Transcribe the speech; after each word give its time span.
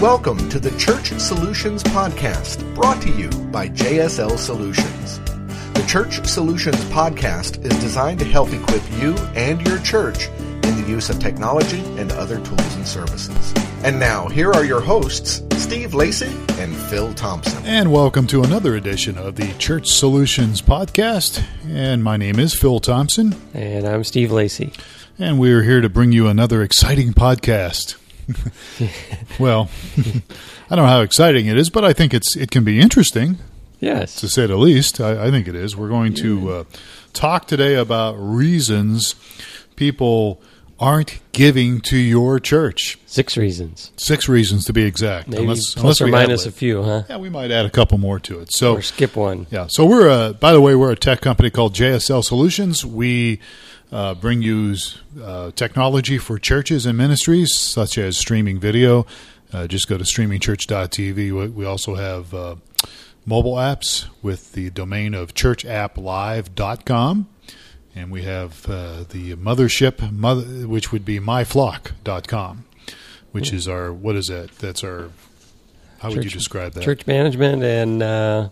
Welcome 0.00 0.48
to 0.48 0.58
the 0.58 0.74
Church 0.78 1.08
Solutions 1.20 1.82
Podcast, 1.82 2.74
brought 2.74 3.02
to 3.02 3.10
you 3.10 3.28
by 3.50 3.68
JSL 3.68 4.38
Solutions. 4.38 5.18
The 5.74 5.84
Church 5.86 6.26
Solutions 6.26 6.82
Podcast 6.86 7.62
is 7.66 7.78
designed 7.80 8.18
to 8.20 8.24
help 8.24 8.50
equip 8.50 8.82
you 8.92 9.14
and 9.34 9.60
your 9.60 9.78
church 9.80 10.28
in 10.62 10.80
the 10.80 10.86
use 10.88 11.10
of 11.10 11.18
technology 11.18 11.80
and 11.98 12.12
other 12.12 12.36
tools 12.36 12.74
and 12.76 12.88
services. 12.88 13.52
And 13.84 14.00
now, 14.00 14.26
here 14.28 14.50
are 14.50 14.64
your 14.64 14.80
hosts, 14.80 15.42
Steve 15.62 15.92
Lacy 15.92 16.34
and 16.52 16.74
Phil 16.74 17.12
Thompson. 17.12 17.62
And 17.66 17.92
welcome 17.92 18.26
to 18.28 18.42
another 18.42 18.76
edition 18.76 19.18
of 19.18 19.36
the 19.36 19.52
Church 19.58 19.88
Solutions 19.88 20.62
Podcast. 20.62 21.44
And 21.68 22.02
my 22.02 22.16
name 22.16 22.38
is 22.38 22.54
Phil 22.54 22.80
Thompson. 22.80 23.34
And 23.52 23.86
I'm 23.86 24.04
Steve 24.04 24.32
Lacy. 24.32 24.72
And 25.18 25.38
we're 25.38 25.62
here 25.62 25.82
to 25.82 25.90
bring 25.90 26.10
you 26.10 26.26
another 26.26 26.62
exciting 26.62 27.12
podcast. 27.12 27.99
well, 29.38 29.70
I 29.96 30.76
don't 30.76 30.84
know 30.84 30.86
how 30.86 31.00
exciting 31.00 31.46
it 31.46 31.56
is, 31.56 31.70
but 31.70 31.84
I 31.84 31.92
think 31.92 32.14
it's 32.14 32.36
it 32.36 32.50
can 32.50 32.64
be 32.64 32.80
interesting. 32.80 33.38
Yes. 33.80 34.16
To 34.16 34.28
say 34.28 34.46
the 34.46 34.56
least, 34.56 35.00
I, 35.00 35.26
I 35.26 35.30
think 35.30 35.48
it 35.48 35.54
is. 35.54 35.74
We're 35.76 35.88
going 35.88 36.12
to 36.14 36.52
uh, 36.52 36.64
talk 37.12 37.46
today 37.46 37.74
about 37.76 38.12
reasons 38.12 39.14
people 39.74 40.40
aren't 40.78 41.20
giving 41.32 41.80
to 41.82 41.96
your 41.96 42.40
church. 42.40 42.98
Six 43.06 43.36
reasons. 43.36 43.92
Six 43.96 44.28
reasons 44.28 44.64
to 44.64 44.72
be 44.72 44.84
exact. 44.84 45.28
Maybe 45.28 45.42
unless, 45.42 45.74
plus 45.74 46.00
unless 46.00 46.00
or 46.00 46.06
minus 46.06 46.46
a 46.46 46.52
few, 46.52 46.82
huh? 46.82 47.02
Yeah, 47.08 47.18
we 47.18 47.28
might 47.28 47.50
add 47.50 47.66
a 47.66 47.70
couple 47.70 47.98
more 47.98 48.18
to 48.20 48.40
it. 48.40 48.52
So 48.52 48.76
or 48.76 48.82
skip 48.82 49.14
one. 49.14 49.46
Yeah. 49.50 49.66
So 49.68 49.84
we're 49.84 50.08
a, 50.08 50.32
by 50.32 50.52
the 50.52 50.60
way, 50.60 50.74
we're 50.74 50.92
a 50.92 50.96
tech 50.96 51.20
company 51.20 51.50
called 51.50 51.74
JSL 51.74 52.24
Solutions. 52.24 52.84
We 52.84 53.40
uh, 53.92 54.14
bring 54.14 54.42
you 54.42 54.76
uh, 55.22 55.50
technology 55.52 56.18
for 56.18 56.38
churches 56.38 56.86
and 56.86 56.96
ministries, 56.96 57.56
such 57.56 57.98
as 57.98 58.16
streaming 58.16 58.58
video. 58.60 59.06
Uh, 59.52 59.66
just 59.66 59.88
go 59.88 59.98
to 59.98 60.04
streamingchurch.tv. 60.04 61.52
We 61.52 61.64
also 61.64 61.96
have 61.96 62.32
uh, 62.32 62.56
mobile 63.26 63.54
apps 63.54 64.06
with 64.22 64.52
the 64.52 64.70
domain 64.70 65.14
of 65.14 65.34
churchapplive.com. 65.34 67.28
And 67.92 68.12
we 68.12 68.22
have 68.22 68.68
uh, 68.68 69.04
the 69.08 69.34
mothership, 69.34 70.12
mother, 70.12 70.42
which 70.68 70.92
would 70.92 71.04
be 71.04 71.18
myflock.com, 71.18 72.64
which 73.32 73.52
is 73.52 73.66
our, 73.66 73.92
what 73.92 74.14
is 74.14 74.28
that? 74.28 74.52
That's 74.58 74.84
our, 74.84 75.10
how 75.98 76.08
church, 76.08 76.16
would 76.16 76.24
you 76.24 76.30
describe 76.30 76.72
that? 76.74 76.84
Church 76.84 77.08
management 77.08 77.64
and, 77.64 78.00
uh, 78.00 78.48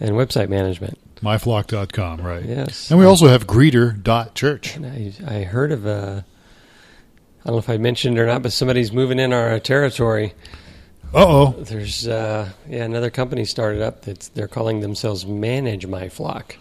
and 0.00 0.12
website 0.12 0.48
management. 0.48 0.98
Myflock.com, 1.20 2.20
right. 2.20 2.44
Yes. 2.44 2.90
And 2.90 2.98
we 2.98 3.06
also 3.06 3.28
have 3.28 3.46
greeter.church. 3.46 4.76
And 4.76 4.86
I, 4.86 5.12
I 5.26 5.42
heard 5.42 5.72
of, 5.72 5.86
uh, 5.86 6.22
I 7.42 7.44
don't 7.44 7.54
know 7.54 7.58
if 7.58 7.68
I 7.68 7.76
mentioned 7.76 8.18
or 8.18 8.26
not, 8.26 8.42
but 8.42 8.52
somebody's 8.52 8.92
moving 8.92 9.18
in 9.18 9.32
our 9.32 9.58
territory. 9.58 10.34
Uh 11.14 11.24
oh. 11.26 11.50
There's 11.52 12.06
uh, 12.06 12.50
yeah 12.68 12.84
another 12.84 13.08
company 13.08 13.46
started 13.46 13.80
up 13.80 14.02
that's 14.02 14.28
they're 14.28 14.48
calling 14.48 14.80
themselves 14.80 15.24
Manage 15.24 15.86
My 15.86 16.10
Flock. 16.10 16.56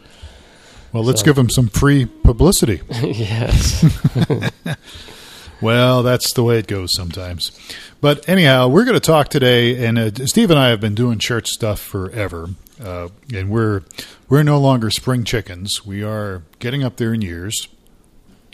Well, 0.93 1.03
let's 1.03 1.19
so. 1.19 1.25
give 1.25 1.35
them 1.35 1.49
some 1.49 1.67
free 1.67 2.05
publicity. 2.05 2.81
yes. 3.03 3.83
well, 5.61 6.01
that's 6.01 6.33
the 6.33 6.43
way 6.43 6.59
it 6.59 6.67
goes 6.67 6.89
sometimes. 6.95 7.51
But 7.99 8.27
anyhow, 8.29 8.69
we're 8.69 8.85
going 8.85 8.95
to 8.95 9.01
talk 9.01 9.27
today, 9.27 9.85
and 9.85 9.99
uh, 9.99 10.25
Steve 10.25 10.49
and 10.49 10.57
I 10.57 10.69
have 10.69 10.79
been 10.79 10.95
doing 10.95 11.19
church 11.19 11.49
stuff 11.49 11.81
forever, 11.81 12.49
uh, 12.81 13.09
and 13.33 13.49
we're 13.49 13.81
we're 14.29 14.43
no 14.43 14.59
longer 14.59 14.89
spring 14.89 15.23
chickens. 15.23 15.85
We 15.85 16.03
are 16.03 16.43
getting 16.59 16.83
up 16.83 16.97
there 16.97 17.13
in 17.13 17.21
years. 17.21 17.67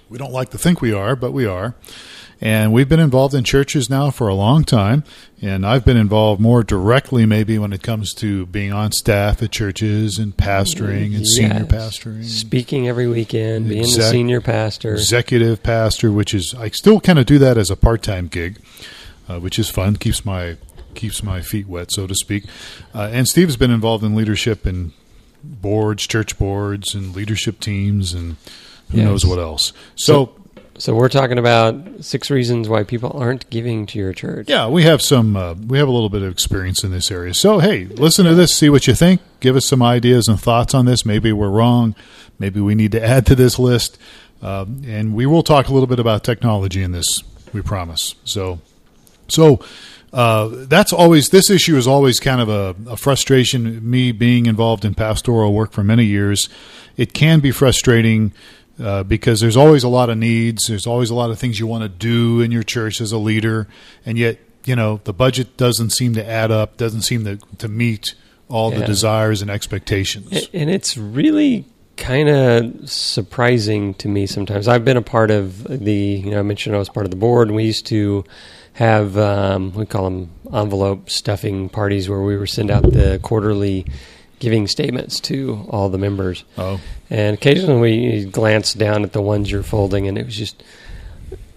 We 0.10 0.18
don't 0.18 0.32
like 0.32 0.52
to 0.52 0.58
think 0.58 0.82
we 0.82 0.94
are, 0.94 1.16
but 1.16 1.32
we 1.32 1.46
are. 1.46 1.76
And 2.42 2.74
we've 2.74 2.90
been 2.90 3.00
involved 3.00 3.34
in 3.34 3.46
churches 3.46 3.90
now 3.90 4.12
for 4.12 4.28
a 4.28 4.36
long 4.36 4.66
time. 4.66 5.06
And 5.42 5.66
I've 5.66 5.86
been 5.86 5.96
involved 5.96 6.42
more 6.42 6.62
directly, 6.62 7.26
maybe, 7.26 7.58
when 7.58 7.72
it 7.72 7.82
comes 7.82 8.14
to 8.16 8.46
being 8.48 8.74
on 8.74 8.92
staff 8.92 9.42
at 9.42 9.52
churches 9.52 10.18
and 10.18 10.36
pastoring 10.36 11.16
and 11.16 11.26
yes. 11.26 11.36
senior 11.36 11.66
pastoring. 11.66 12.26
Speaking 12.26 12.88
every 12.88 13.08
weekend, 13.08 13.70
being 13.70 13.84
Exec- 13.84 13.98
the 13.98 14.10
senior 14.10 14.42
pastor. 14.42 14.94
Executive 14.94 15.64
pastor, 15.64 16.12
which 16.12 16.34
is, 16.34 16.54
I 16.54 16.70
still 16.70 17.00
kind 17.00 17.18
of 17.18 17.26
do 17.26 17.40
that 17.40 17.58
as 17.58 17.70
a 17.70 17.78
part 17.78 18.04
time 18.04 18.28
gig, 18.28 18.60
uh, 19.30 19.40
which 19.40 19.58
is 19.58 19.70
fun, 19.70 19.96
keeps 19.96 20.26
my 20.26 20.58
keeps 20.94 21.24
my 21.24 21.42
feet 21.42 21.68
wet, 21.68 21.92
so 21.92 22.08
to 22.08 22.16
speak. 22.16 22.46
Uh, 22.94 23.10
and 23.12 23.28
Steve's 23.28 23.58
been 23.58 23.72
involved 23.72 24.04
in 24.04 24.16
leadership 24.16 24.66
and 24.66 24.92
boards, 25.44 26.08
church 26.08 26.38
boards, 26.38 26.96
and 26.96 27.16
leadership 27.16 27.60
teams, 27.60 28.14
and 28.14 28.38
who 28.92 28.98
yes. 28.98 29.06
knows 29.06 29.26
what 29.26 29.40
else. 29.40 29.74
So, 29.96 30.14
so, 30.14 30.62
so, 30.78 30.96
we're 30.96 31.10
talking 31.10 31.38
about 31.38 32.04
six 32.04 32.30
reasons 32.32 32.70
why 32.70 32.84
people 32.84 33.12
aren't 33.14 33.50
giving 33.50 33.86
to 33.88 34.00
your 34.00 34.14
church. 34.14 34.50
Yeah, 34.50 34.68
we 34.68 34.84
have 34.84 35.02
some. 35.02 35.36
Uh, 35.36 35.54
we 35.54 35.78
have 35.78 35.88
a 35.88 35.92
little 35.92 36.10
bit 36.10 36.22
of 36.22 36.32
experience 36.32 36.84
in 36.84 36.92
this 36.92 37.12
area. 37.12 37.34
So, 37.34 37.60
hey, 37.60 37.86
listen 37.86 38.26
to 38.26 38.36
this, 38.36 38.56
see 38.56 38.70
what 38.70 38.88
you 38.88 38.96
think. 38.96 39.22
Give 39.40 39.56
us 39.56 39.68
some 39.68 39.84
ideas 39.84 40.28
and 40.28 40.40
thoughts 40.40 40.74
on 40.74 40.86
this. 40.86 41.06
Maybe 41.06 41.32
we're 41.32 41.50
wrong. 41.50 41.96
Maybe 42.40 42.60
we 42.62 42.76
need 42.76 42.92
to 42.94 43.04
add 43.06 43.26
to 43.28 43.36
this 43.36 43.60
list. 43.60 43.98
Uh, 44.42 44.66
and 44.86 45.14
we 45.16 45.26
will 45.26 45.44
talk 45.44 45.70
a 45.70 45.74
little 45.74 45.88
bit 45.88 46.00
about 46.00 46.24
technology 46.24 46.84
in 46.84 46.92
this. 46.92 47.06
We 47.54 47.62
promise. 47.62 48.16
So, 48.26 48.60
so 49.30 49.64
uh, 50.14 50.48
that's 50.68 50.94
always 50.94 51.30
this 51.30 51.50
issue 51.50 51.76
is 51.76 51.88
always 51.88 52.20
kind 52.20 52.40
of 52.40 52.48
a, 52.48 52.76
a, 52.92 52.96
frustration. 52.96 53.90
Me 53.90 54.12
being 54.12 54.46
involved 54.46 54.86
in 54.86 54.94
pastoral 54.94 55.54
work 55.54 55.72
for 55.72 55.84
many 55.84 56.06
years, 56.06 56.50
it 56.98 57.14
can 57.14 57.40
be 57.40 57.50
frustrating 57.50 58.32
uh, 58.82 59.02
because 59.02 59.40
there's 59.40 59.58
always 59.58 59.84
a 59.84 59.88
lot 59.88 60.12
of 60.12 60.18
needs. 60.20 60.68
There's 60.68 60.86
always 60.86 61.10
a 61.10 61.16
lot 61.16 61.32
of 61.32 61.40
things 61.40 61.60
you 61.60 61.66
want 61.66 61.82
to 61.82 61.90
do 61.90 62.42
in 62.42 62.52
your 62.52 62.62
church 62.62 63.02
as 63.02 63.12
a 63.12 63.18
leader, 63.18 63.68
and 64.06 64.18
yet 64.18 64.38
you 64.66 64.76
know 64.76 65.02
the 65.04 65.14
budget 65.14 65.58
doesn't 65.58 65.90
seem 65.90 66.14
to 66.14 66.30
add 66.30 66.52
up. 66.52 66.78
Doesn't 66.78 67.02
seem 67.02 67.26
to 67.26 67.40
to 67.58 67.68
meet 67.68 68.14
all 68.50 68.72
yeah. 68.72 68.80
the 68.80 68.86
desires 68.86 69.42
and 69.42 69.50
expectations. 69.50 70.48
And 70.54 70.70
it's 70.70 70.96
really 70.96 71.66
kind 71.98 72.30
of 72.30 72.88
surprising 72.88 73.96
to 73.96 74.08
me 74.08 74.28
sometimes. 74.28 74.68
I've 74.68 74.86
been 74.86 74.98
a 74.98 75.02
part 75.02 75.32
of 75.32 75.64
the. 75.64 75.94
You 75.94 76.32
know, 76.32 76.40
I 76.40 76.44
mentioned 76.44 76.76
I 76.76 76.80
was 76.80 76.90
part 76.90 77.08
of 77.08 77.10
the 77.10 77.18
board, 77.18 77.48
and 77.48 77.56
we 77.56 77.64
used 77.64 77.88
to 77.88 78.24
have 78.74 79.18
um, 79.18 79.74
we 79.74 79.86
call 79.86 80.06
them 80.06 80.30
envelope 80.52 81.10
stuffing 81.10 81.70
parties 81.70 82.10
where 82.10 82.22
we 82.22 82.38
would 82.38 82.50
send 82.50 82.72
out 82.72 82.84
the 82.84 83.20
quarterly 83.22 83.86
giving 84.40 84.68
statements 84.68 85.20
to 85.22 85.66
all 85.70 85.90
the 85.90 85.98
members. 85.98 86.44
Oh, 86.58 86.80
and 87.10 87.36
occasionally 87.36 87.82
we 87.82 88.26
glance 88.26 88.74
down 88.74 89.04
at 89.04 89.14
the 89.14 89.22
ones 89.22 89.52
you're 89.52 89.64
folding, 89.64 90.08
and 90.08 90.18
it 90.18 90.26
was 90.26 90.36
just 90.36 90.64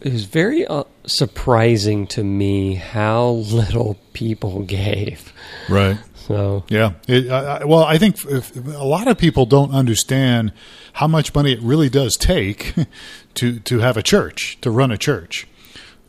it 0.00 0.12
was 0.12 0.24
very 0.24 0.66
uh, 0.66 0.84
surprising 1.06 2.06
to 2.08 2.22
me 2.22 2.74
how 2.74 3.28
little 3.30 3.98
people 4.12 4.62
gave. 4.66 5.32
Right. 5.68 5.98
So 6.14 6.64
yeah, 6.68 6.94
it, 7.08 7.30
I, 7.30 7.64
well, 7.64 7.84
I 7.84 7.98
think 7.98 8.18
a 8.24 8.84
lot 8.84 9.06
of 9.08 9.16
people 9.16 9.46
don't 9.46 9.72
understand 9.72 10.52
how 10.94 11.06
much 11.06 11.34
money 11.34 11.52
it 11.52 11.60
really 11.62 11.88
does 11.88 12.16
take 12.16 12.74
to 13.34 13.60
to 13.60 13.78
have 13.78 13.96
a 13.96 14.02
church 14.02 14.58
to 14.60 14.70
run 14.70 14.90
a 14.90 14.98
church. 14.98 15.46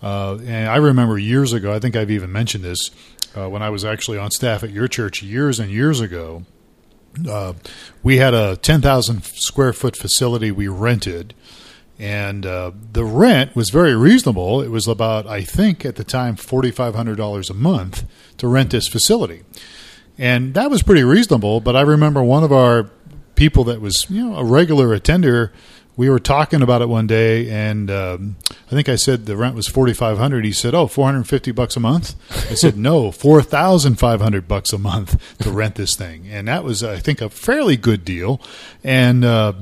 Uh, 0.02 0.38
and 0.46 0.70
I 0.70 0.78
remember 0.78 1.18
years 1.18 1.54
ago, 1.54 1.74
I 1.74 1.80
think 1.80 1.96
I've 1.96 2.12
even 2.12 2.32
mentioned 2.32 2.64
this 2.64 2.92
uh, 3.36 3.50
when 3.50 3.62
I 3.62 3.70
was 3.70 3.84
actually 3.84 4.18
on 4.18 4.32
staff 4.32 4.64
at 4.64 4.72
your 4.72 4.88
church 4.88 5.24
years 5.24 5.60
and 5.60 5.72
years 5.72 6.00
ago. 6.00 6.46
Uh, 7.28 7.54
we 8.04 8.18
had 8.18 8.34
a 8.34 8.58
10,000 8.58 9.24
square 9.24 9.74
foot 9.74 9.96
facility 9.96 10.52
we 10.52 10.68
rented, 10.68 11.34
and 11.98 12.46
uh, 12.46 12.72
the 12.94 13.04
rent 13.04 13.56
was 13.56 13.72
very 13.72 13.96
reasonable. 13.96 14.62
It 14.62 14.70
was 14.70 14.88
about, 14.88 15.26
I 15.26 15.42
think, 15.42 15.84
at 15.84 15.96
the 15.96 16.04
time, 16.04 16.36
$4,500 16.36 17.50
a 17.50 17.54
month 17.54 18.06
to 18.38 18.48
rent 18.48 18.70
this 18.70 18.88
facility. 18.88 19.44
And 20.18 20.54
that 20.54 20.70
was 20.70 20.84
pretty 20.84 21.04
reasonable, 21.04 21.60
but 21.60 21.76
I 21.76 21.82
remember 21.82 22.22
one 22.24 22.44
of 22.44 22.52
our 22.52 22.90
people 23.36 23.64
that 23.66 23.82
was, 23.82 24.08
you 24.10 24.30
know, 24.30 24.36
a 24.36 24.44
regular 24.44 24.94
attender 24.94 25.52
we 25.98 26.12
were 26.12 26.20
talking 26.20 26.62
about 26.62 26.84
it 26.84 26.88
one 26.88 27.08
day, 27.08 27.50
and 27.50 27.90
um, 27.90 28.36
I 28.68 28.70
think 28.70 28.88
I 28.88 28.96
said 28.96 29.26
the 29.26 29.36
rent 29.36 29.56
was 29.56 29.68
forty 29.68 29.94
five 29.94 30.20
hundred. 30.20 30.46
He 30.46 30.52
said, 30.52 30.76
"Oh, 30.76 30.86
four 30.86 31.06
hundred 31.08 31.24
fifty 31.26 31.52
bucks 31.52 31.76
a 31.76 31.80
month." 31.80 32.14
I 32.52 32.54
said, 32.54 32.78
"No, 32.78 33.12
four 33.12 33.42
thousand 33.42 33.96
five 33.96 34.22
hundred 34.22 34.48
bucks 34.48 34.72
a 34.72 34.78
month 34.78 35.20
to 35.40 35.52
rent 35.52 35.74
this 35.76 35.96
thing," 35.96 36.28
and 36.30 36.48
that 36.48 36.64
was, 36.64 36.84
I 36.84 37.00
think, 37.00 37.20
a 37.20 37.32
fairly 37.32 37.78
good 37.78 38.06
deal. 38.06 38.40
And 38.84 39.26
uh, 39.26 39.54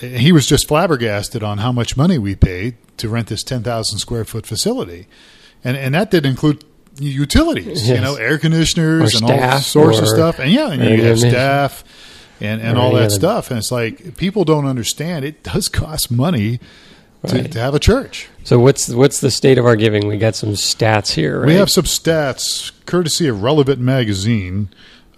he 0.00 0.32
was 0.32 0.48
just 0.48 0.66
flabbergasted 0.66 1.44
on 1.44 1.58
how 1.58 1.70
much 1.70 1.96
money 1.96 2.18
we 2.18 2.34
paid 2.34 2.76
to 2.96 3.08
rent 3.08 3.28
this 3.28 3.44
ten 3.44 3.62
thousand 3.62 4.00
square 4.00 4.24
foot 4.24 4.46
facility, 4.46 5.06
and 5.62 5.76
and 5.76 5.94
that 5.94 6.10
did 6.10 6.26
include 6.26 6.64
utilities, 6.98 7.86
yes. 7.86 7.96
you 7.96 8.02
know, 8.02 8.16
air 8.16 8.38
conditioners 8.38 9.14
or 9.14 9.24
and 9.26 9.42
all 9.42 9.58
sorts 9.60 10.00
of 10.00 10.08
stuff, 10.08 10.40
and 10.40 10.50
yeah, 10.50 10.72
and 10.72 10.82
you 10.82 11.04
have 11.04 11.20
staff 11.20 11.84
and, 12.40 12.60
and 12.60 12.78
all 12.78 12.92
that 12.94 13.12
stuff. 13.12 13.50
And 13.50 13.58
it's 13.58 13.72
like 13.72 14.16
people 14.16 14.44
don't 14.44 14.66
understand 14.66 15.24
it 15.24 15.42
does 15.42 15.68
cost 15.70 16.10
money 16.10 16.60
to, 17.26 17.36
right. 17.36 17.52
to, 17.52 17.58
have 17.58 17.74
a 17.74 17.78
church. 17.78 18.28
So 18.44 18.58
what's 18.58 18.88
what's 18.88 19.20
the 19.20 19.30
state 19.30 19.58
of 19.58 19.66
our 19.66 19.76
giving? 19.76 20.06
We 20.06 20.18
got 20.18 20.36
some 20.36 20.50
stats 20.50 21.12
here. 21.12 21.40
Right? 21.40 21.48
We 21.48 21.54
have 21.54 21.70
some 21.70 21.84
stats 21.84 22.72
courtesy 22.86 23.26
of 23.28 23.42
Relevant 23.42 23.80
Magazine. 23.80 24.68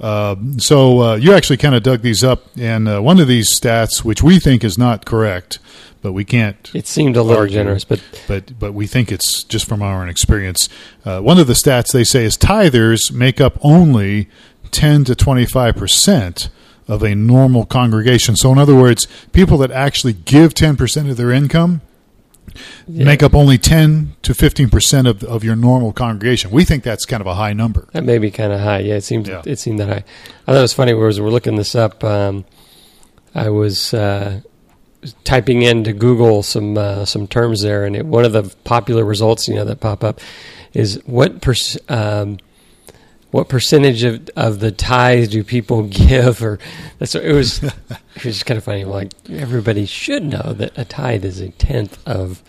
Uh, 0.00 0.36
so 0.58 1.02
uh, 1.02 1.14
you 1.16 1.32
actually 1.32 1.56
kind 1.56 1.74
of 1.74 1.82
dug 1.82 2.02
these 2.02 2.22
up, 2.22 2.44
and 2.56 2.88
uh, 2.88 3.00
one 3.00 3.18
of 3.18 3.26
these 3.26 3.48
stats, 3.58 4.04
which 4.04 4.22
we 4.22 4.38
think 4.38 4.62
is 4.62 4.78
not 4.78 5.04
correct, 5.04 5.58
but 6.02 6.12
we 6.12 6.24
can't. 6.24 6.70
It 6.72 6.86
seemed 6.86 7.16
a 7.16 7.22
little 7.22 7.42
argue, 7.42 7.54
generous, 7.54 7.84
but 7.84 8.00
but 8.28 8.58
but 8.58 8.72
we 8.74 8.86
think 8.86 9.10
it's 9.10 9.42
just 9.42 9.66
from 9.66 9.82
our 9.82 10.00
own 10.00 10.08
experience. 10.08 10.68
Uh, 11.04 11.20
one 11.20 11.38
of 11.38 11.48
the 11.48 11.54
stats 11.54 11.92
they 11.92 12.04
say 12.04 12.24
is 12.24 12.36
tithers 12.36 13.10
make 13.12 13.40
up 13.40 13.58
only 13.60 14.28
ten 14.70 15.04
to 15.04 15.16
twenty 15.16 15.46
five 15.46 15.76
percent 15.76 16.48
of 16.88 17.02
a 17.02 17.14
normal 17.14 17.64
congregation. 17.66 18.34
So 18.34 18.50
in 18.50 18.58
other 18.58 18.74
words, 18.74 19.06
people 19.32 19.58
that 19.58 19.70
actually 19.70 20.14
give 20.14 20.54
ten 20.54 20.76
percent 20.76 21.08
of 21.10 21.16
their 21.16 21.30
income 21.30 21.82
yeah, 22.88 23.04
make 23.04 23.22
up 23.22 23.34
only 23.34 23.56
10 23.58 24.16
to 24.22 24.34
15 24.34 24.70
percent 24.70 25.06
of, 25.06 25.22
of 25.22 25.44
your 25.44 25.54
normal 25.54 25.92
congregation. 25.92 26.50
We 26.50 26.64
think 26.64 26.82
that's 26.82 27.04
kind 27.04 27.20
of 27.20 27.26
a 27.26 27.34
high 27.34 27.52
number. 27.52 27.86
that 27.92 28.04
may 28.04 28.18
be 28.18 28.30
kind 28.30 28.52
of 28.52 28.60
high. 28.60 28.80
Yeah, 28.80 28.94
it 28.96 29.02
seemed 29.04 29.28
Yeah. 29.28 29.42
it 29.44 29.58
seemed 29.60 29.78
that 29.80 29.88
high. 29.88 30.04
I 30.46 30.52
thought 30.52 30.58
it 30.58 30.62
was 30.62 30.72
funny. 30.72 30.94
Whereas 30.94 31.20
we're 31.20 31.28
looking 31.30 31.56
this 31.56 31.74
up, 31.76 32.02
um, 32.02 32.46
I 33.34 33.50
was 33.50 33.92
uh, 33.94 34.40
typing 35.24 35.62
into 35.62 35.92
Google 35.92 36.42
some 36.42 36.76
uh, 36.78 37.04
some 37.04 37.28
terms 37.28 37.62
there, 37.62 37.84
and 37.84 37.94
it, 37.94 38.06
one 38.06 38.24
of 38.24 38.32
the 38.32 38.42
popular 38.64 39.04
results 39.04 39.46
you 39.46 39.54
know 39.54 39.64
that 39.66 39.78
pop 39.80 40.02
up 40.02 40.18
is 40.72 41.00
what 41.04 41.40
per, 41.42 41.54
um, 41.88 42.38
what 43.30 43.48
percentage 43.48 44.02
of, 44.04 44.28
of 44.36 44.60
the 44.60 44.70
tithe 44.72 45.30
do 45.30 45.44
people 45.44 45.82
give? 45.88 46.42
Or 46.42 46.58
that's 46.98 47.14
it 47.14 47.32
was 47.32 47.62
it 47.62 47.72
was 48.16 48.22
just 48.22 48.46
kind 48.46 48.58
of 48.58 48.64
funny. 48.64 48.84
Like 48.84 49.12
everybody 49.30 49.86
should 49.86 50.22
know 50.24 50.52
that 50.54 50.76
a 50.76 50.84
tithe 50.84 51.24
is 51.24 51.40
a 51.40 51.50
tenth 51.50 51.98
of 52.06 52.42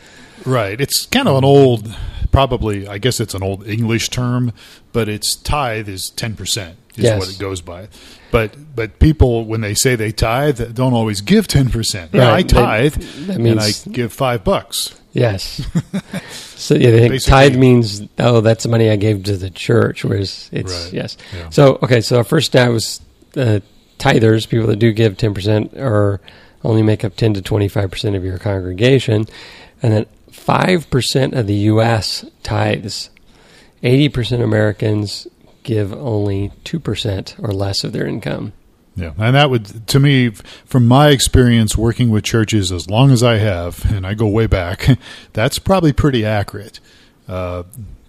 Right. 0.45 0.79
It's 0.79 1.05
kind 1.05 1.27
of 1.27 1.35
an 1.35 1.43
old, 1.43 1.93
probably, 2.31 2.87
I 2.87 2.97
guess 2.97 3.19
it's 3.19 3.33
an 3.33 3.43
old 3.43 3.67
English 3.67 4.07
term, 4.07 4.53
but 4.93 5.09
its 5.09 5.35
tithe 5.35 5.89
is 5.89 6.13
10% 6.15 6.75
is 6.95 7.03
Yes. 7.03 7.19
what 7.19 7.29
it 7.29 7.37
goes 7.37 7.59
by. 7.59 7.89
But 8.31 8.55
but 8.73 8.99
people, 8.99 9.43
when 9.43 9.59
they 9.59 9.73
say 9.73 9.95
they 9.95 10.11
tithe, 10.13 10.73
don't 10.73 10.93
always 10.93 11.19
give 11.19 11.47
10%. 11.47 12.13
Yeah, 12.13 12.29
I 12.29 12.31
Right. 12.31 12.47
They- 12.47 12.53
tithe, 12.53 12.93
that 13.27 13.37
and 13.37 13.59
I 13.59 13.71
give 13.91 14.13
five 14.13 14.45
bucks. 14.45 14.95
Yes. 15.11 15.65
so 16.55 16.75
yeah, 16.75 16.91
they 16.91 17.09
think 17.09 17.23
tithe 17.23 17.55
means 17.55 18.01
oh 18.19 18.41
that's 18.41 18.63
the 18.63 18.69
money 18.69 18.89
I 18.89 18.95
gave 18.95 19.23
to 19.23 19.37
the 19.37 19.49
church, 19.49 20.03
whereas 20.05 20.49
it's 20.51 20.85
Right. 20.85 20.93
yes. 20.93 21.17
Yeah. 21.35 21.49
So 21.49 21.79
okay, 21.81 22.01
so 22.01 22.17
our 22.17 22.23
first 22.23 22.47
stat 22.47 22.69
was 22.71 23.01
uh, 23.35 23.59
tithers, 23.97 24.47
people 24.47 24.67
that 24.67 24.77
do 24.77 24.91
give 24.91 25.17
ten 25.17 25.33
percent 25.33 25.73
or 25.75 26.21
only 26.63 26.83
make 26.83 27.03
up 27.03 27.15
ten 27.15 27.33
to 27.33 27.41
twenty 27.41 27.67
five 27.67 27.89
percent 27.91 28.15
of 28.15 28.23
your 28.23 28.37
congregation, 28.37 29.25
and 29.81 29.93
then 29.93 30.05
five 30.31 30.89
percent 30.89 31.33
of 31.33 31.47
the 31.47 31.55
U.S. 31.55 32.25
tithes. 32.43 33.09
Eighty 33.81 34.09
percent 34.09 34.43
Americans 34.43 35.27
give 35.63 35.91
only 35.93 36.51
two 36.63 36.79
percent 36.79 37.35
or 37.39 37.51
less 37.51 37.83
of 37.83 37.93
their 37.93 38.05
income. 38.05 38.53
Yeah, 38.99 39.13
and 39.17 39.35
that 39.35 39.49
would, 39.49 39.87
to 39.87 39.99
me, 39.99 40.29
from 40.65 40.87
my 40.87 41.09
experience 41.09 41.77
working 41.77 42.09
with 42.09 42.23
churches 42.23 42.71
as 42.71 42.89
long 42.89 43.11
as 43.11 43.23
I 43.23 43.37
have, 43.37 43.83
and 43.91 44.05
I 44.05 44.13
go 44.13 44.27
way 44.27 44.47
back, 44.47 44.87
that's 45.33 45.59
probably 45.59 45.93
pretty 45.93 46.25
accurate. 46.25 46.79
Uh, 47.27 47.63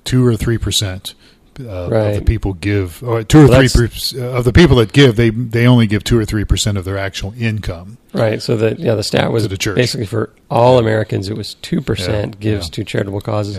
two 0.05 0.27
or 0.27 0.35
three 0.37 0.57
percent 0.59 1.15
uh, 1.61 1.65
of 1.91 2.15
the 2.17 2.23
people 2.25 2.55
give, 2.55 3.03
or 3.03 3.23
two 3.23 3.45
or 3.45 3.49
Well, 3.49 3.69
three 3.69 3.89
per, 3.89 4.25
of 4.37 4.45
the 4.45 4.53
people 4.53 4.77
that 4.77 4.93
give, 4.93 5.17
they 5.17 5.29
they 5.31 5.67
only 5.67 5.87
give 5.87 6.03
two 6.05 6.19
or 6.19 6.25
three 6.25 6.45
percent 6.45 6.79
of 6.79 6.85
their 6.87 6.97
actual 6.97 7.35
income. 7.39 7.99
Right. 8.15 8.41
So 8.41 8.57
the 8.57 8.77
yeah 8.79 8.95
the 8.95 9.03
stat 9.03 9.31
was 9.31 9.47
the 9.47 9.59
church. 9.59 9.77
basically 9.77 10.07
for 10.07 10.31
all 10.51 10.79
Americans 10.79 11.29
it 11.29 11.37
was 11.37 11.55
two 11.55 11.81
percent 11.83 12.37
Yeah, 12.37 12.41
gives 12.41 12.67
yeah. 12.69 12.73
to 12.77 12.85
charitable 12.85 13.21
causes, 13.21 13.59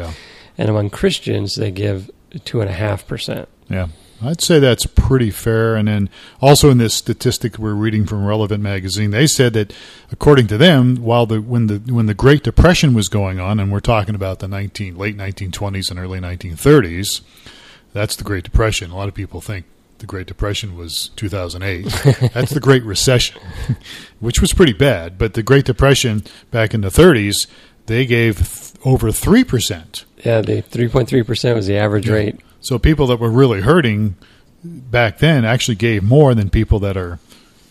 and 0.58 0.70
among 0.70 0.90
Christians 0.90 1.56
they 1.56 1.70
give 1.70 2.10
two 2.44 2.60
and 2.62 2.70
a 2.70 2.74
half 2.74 3.06
percent. 3.06 3.48
Yeah, 3.70 3.90
I'd 4.24 4.42
say 4.42 4.60
that's 4.60 4.86
pretty 4.86 5.32
fair. 5.32 5.76
And 5.76 5.88
then 5.88 6.10
also 6.42 6.70
in 6.70 6.78
this 6.78 6.94
statistic 6.94 7.58
we're 7.58 7.74
reading 7.74 8.06
from 8.06 8.26
Relevant 8.26 8.62
magazine, 8.62 9.12
they 9.12 9.28
said 9.28 9.54
that 9.54 9.74
according 10.12 10.48
to 10.48 10.58
them, 10.58 10.98
while 10.98 11.26
the 11.26 11.42
when 11.42 11.68
the 11.68 11.80
when 11.94 12.06
the 12.06 12.14
Great 12.14 12.44
Depression 12.44 12.94
was 12.94 13.08
going 13.08 13.40
on, 13.40 13.60
and 13.60 13.72
we're 13.72 13.80
talking 13.80 14.16
about 14.16 14.40
the 14.40 14.48
nineteen 14.48 14.98
late 14.98 15.16
nineteen 15.16 15.52
twenties 15.52 15.90
and 15.90 16.00
early 16.00 16.20
nineteen 16.20 16.56
thirties, 16.56 17.22
that's 17.94 18.16
the 18.16 18.24
Great 18.24 18.44
Depression. 18.44 18.92
A 18.92 18.96
lot 18.96 19.08
of 19.08 19.14
people 19.14 19.42
think 19.42 19.66
the 20.00 20.06
Great 20.06 20.28
Depression 20.28 20.76
was 20.78 21.10
two 21.16 21.30
thousand 21.30 21.64
eight. 21.64 21.86
that's 22.34 22.52
the 22.52 22.60
Great 22.62 22.84
Recession, 22.84 23.42
which 24.20 24.40
was 24.42 24.54
pretty 24.54 24.74
bad. 24.74 25.18
But 25.18 25.34
the 25.34 25.44
Great 25.44 25.66
Depression 25.66 26.24
back 26.52 26.74
in 26.74 26.82
the 26.82 26.92
thirties, 26.92 27.48
they 27.88 28.06
gave 28.06 28.38
th- 28.38 28.74
over 28.86 29.12
three 29.12 29.44
percent. 29.44 30.06
Yeah, 30.24 30.42
the 30.42 30.62
three 30.62 30.88
point 30.88 31.10
three 31.10 31.24
percent 31.24 31.56
was 31.56 31.66
the 31.68 31.78
average 31.78 32.08
Yeah. 32.08 32.14
rate. 32.14 32.40
So 32.62 32.78
people 32.80 33.08
that 33.08 33.18
were 33.20 33.30
really 33.32 33.62
hurting 33.62 34.16
back 34.64 35.18
then 35.20 35.44
actually 35.46 35.76
gave 35.76 36.04
more 36.04 36.36
than 36.36 36.50
people 36.50 36.80
that 36.80 36.96
are, 36.96 37.20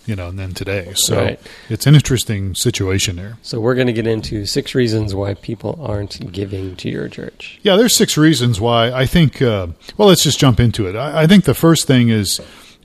you 0.07 0.17
know, 0.17 0.33
than 0.33 0.53
today. 0.55 0.93
So 0.97 1.17
Right. 1.17 1.41
it's 1.69 1.87
an 1.87 1.95
interesting 1.95 2.55
situation 2.57 3.15
there. 3.17 3.39
So 3.43 3.61
we're 3.61 3.77
going 3.77 3.87
to 3.87 3.93
get 3.93 4.07
into 4.09 4.45
six 4.47 4.75
reasons 4.75 5.15
why 5.15 5.35
people 5.35 5.79
aren't 5.81 6.33
giving 6.33 6.75
to 6.77 6.91
your 6.91 7.09
church. 7.09 7.61
Yeah, 7.63 7.77
there's 7.77 7.95
six 7.95 8.17
reasons 8.17 8.61
why 8.61 8.91
I 8.91 9.07
think. 9.07 9.41
Uh, 9.41 9.69
well, 9.97 10.09
let's 10.09 10.25
just 10.25 10.41
jump 10.41 10.59
into 10.59 10.89
it. 10.89 10.97
I, 10.97 11.23
I 11.23 11.27
think 11.29 11.45
the 11.45 11.55
first 11.55 11.87
thing 11.87 12.09
is 12.09 12.41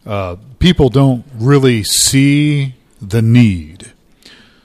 uh, 0.05 0.35
people 0.59 0.89
don't 0.89 1.25
really 1.35 1.83
see 1.83 2.75
the 3.01 3.23
need. 3.23 3.91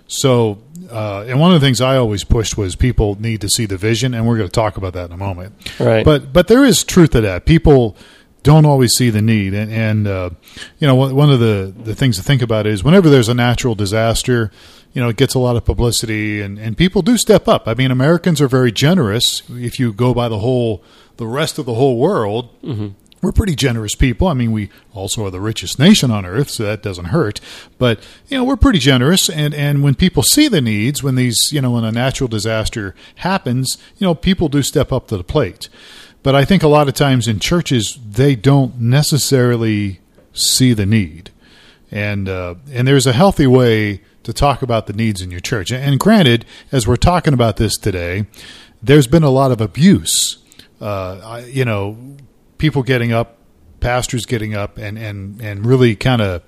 So, 0.07 0.59
uh, 0.91 1.25
and 1.29 1.41
one 1.41 1.55
of 1.55 1.61
the 1.61 1.67
things 1.67 1.81
I 1.81 1.97
always 1.97 2.25
pushed 2.25 2.57
was 2.57 2.77
people 2.77 3.21
need 3.21 3.41
to 3.43 3.49
see 3.49 3.67
the 3.67 3.77
vision, 3.77 4.15
and 4.15 4.27
we're 4.27 4.37
going 4.37 4.49
to 4.49 4.53
talk 4.53 4.77
about 4.77 4.93
that 4.95 5.07
in 5.07 5.13
a 5.13 5.17
moment. 5.17 5.55
Right. 5.79 6.05
But 6.05 6.33
but 6.33 6.49
there 6.49 6.65
is 6.65 6.85
truth 6.85 7.11
to 7.11 7.21
that. 7.23 7.45
People 7.45 7.97
don't 8.43 8.65
always 8.65 8.93
see 8.93 9.11
the 9.11 9.23
need, 9.23 9.55
and 9.55 9.73
and 9.73 10.07
uh, 10.07 10.31
you 10.79 10.87
know 10.87 10.95
one 10.95 11.15
one 11.15 11.31
of 11.31 11.41
the 11.41 11.73
the 11.77 11.95
things 11.95 12.17
to 12.17 12.23
think 12.23 12.43
about 12.43 12.67
is 12.67 12.83
whenever 12.83 13.09
there's 13.09 13.29
a 13.29 13.35
natural 13.35 13.75
disaster, 13.75 14.51
you 14.93 15.03
know 15.03 15.09
it 15.09 15.17
gets 15.17 15.35
a 15.35 15.39
lot 15.39 15.57
of 15.57 15.65
publicity, 15.65 16.41
and 16.41 16.59
and 16.59 16.77
people 16.77 17.03
do 17.03 17.17
step 17.17 17.49
up. 17.49 17.69
I 17.69 17.75
mean, 17.75 17.91
Americans 17.91 18.41
are 18.41 18.49
very 18.49 18.73
generous. 18.73 19.43
If 19.51 19.79
you 19.79 19.93
go 19.93 20.15
by 20.15 20.29
the 20.29 20.39
whole 20.39 20.83
the 21.17 21.27
rest 21.27 21.59
of 21.59 21.67
the 21.67 21.75
whole 21.75 21.99
world. 21.99 22.49
We're 23.23 23.33
pretty 23.33 23.55
generous 23.55 23.95
people. 23.95 24.29
I 24.29 24.35
mean, 24.35 24.51
we 24.51 24.71
also 24.95 25.27
are 25.27 25.31
the 25.31 25.41
richest 25.41 25.79
nation 25.79 26.11
on 26.11 26.25
earth, 26.25 26.49
so 26.49 26.65
that 26.65 26.83
doesn't 26.83 27.07
hurt. 27.07 27.41
But 27.79 28.01
you 28.29 28.39
know, 28.39 28.45
we're 28.45 28.57
pretty 28.57 28.79
generous, 28.79 29.29
and 29.29 29.53
and 29.53 29.83
when 29.83 29.95
people 29.95 30.23
see 30.23 30.49
the 30.49 30.63
needs, 30.63 31.03
when 31.03 31.17
these 31.17 31.37
you 31.53 31.61
know 31.61 31.73
when 31.73 31.85
a 31.85 31.93
natural 31.93 32.29
disaster 32.29 32.95
happens, 33.17 33.77
you 33.99 34.07
know, 34.07 34.15
people 34.15 34.49
do 34.49 34.63
step 34.63 34.91
up 34.91 35.09
to 35.09 35.19
the 35.19 35.25
plate. 35.25 35.69
But 36.23 36.35
I 36.35 36.45
think 36.45 36.63
a 36.63 36.69
lot 36.69 36.89
of 36.89 36.95
times 36.95 37.29
in 37.29 37.41
churches 37.41 37.99
they 38.09 38.37
don't 38.37 38.81
necessarily 38.81 40.01
see 40.33 40.73
the 40.73 40.87
need, 40.87 41.31
and 41.91 42.27
uh, 42.27 42.55
and 42.73 42.89
there's 42.89 43.07
a 43.07 43.13
healthy 43.13 43.47
way 43.47 44.01
to 44.23 44.33
talk 44.33 44.63
about 44.63 44.87
the 44.87 44.93
needs 44.95 45.21
in 45.21 45.31
your 45.31 45.41
church. 45.41 45.71
And 45.73 45.99
granted, 45.99 46.47
as 46.73 46.87
we're 46.87 46.97
talking 46.97 47.35
about 47.35 47.57
this 47.57 47.77
today, 47.77 48.27
there's 48.83 49.07
been 49.07 49.23
a 49.23 49.31
lot 49.31 49.51
of 49.51 49.61
abuse. 49.61 50.39
Uh, 50.81 51.43
you 51.47 51.65
know, 51.65 52.17
people 52.61 52.85
getting 52.85 53.13
up, 53.13 53.39
pastors 53.81 54.27
getting 54.27 54.55
up, 54.55 54.79
and 54.79 54.97
and 54.97 55.41
and 55.41 55.67
really 55.67 55.97
kind 55.97 56.23
of. 56.23 56.43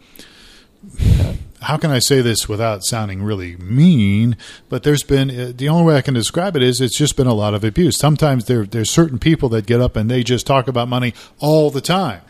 How 1.61 1.76
can 1.76 1.92
I 1.92 2.00
say 2.00 2.23
this 2.23 2.49
without 2.49 2.85
sounding 2.85 3.23
really 3.23 3.57
mean? 3.57 4.37
But 4.69 4.83
there's 4.83 5.04
been 5.04 5.31
uh, 5.31 5.52
the 5.54 5.69
only 5.69 5.85
way 5.85 5.97
I 5.97 6.02
can 6.02 6.12
describe 6.12 6.57
it 6.57 6.62
is 6.62 6.81
it's 6.81 6.99
just 6.99 7.16
been 7.16 7.28
a 7.28 7.35
lot 7.35 7.54
of 7.54 7.62
abuse. 7.62 7.99
Sometimes 7.99 8.47
there 8.47 8.64
there's 8.64 8.90
certain 8.90 9.19
people 9.19 9.49
that 9.50 9.66
get 9.66 9.81
up 9.81 9.97
and 9.97 10.11
they 10.11 10.23
just 10.23 10.47
talk 10.47 10.69
about 10.69 10.88
money 10.88 11.14
all 11.38 11.71
the 11.71 11.81
time, 11.81 12.23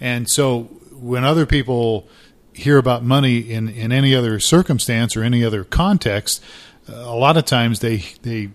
and 0.00 0.28
so 0.30 0.64
when 0.92 1.24
other 1.24 1.44
people 1.46 2.08
hear 2.54 2.78
about 2.78 3.02
money 3.02 3.38
in, 3.38 3.68
in 3.68 3.90
any 3.92 4.14
other 4.14 4.38
circumstance 4.38 5.16
or 5.16 5.22
any 5.22 5.44
other 5.44 5.64
context, 5.64 6.42
uh, 6.88 6.94
a 6.94 7.16
lot 7.16 7.36
of 7.36 7.44
times 7.44 7.80
they 7.80 8.04
they 8.22 8.50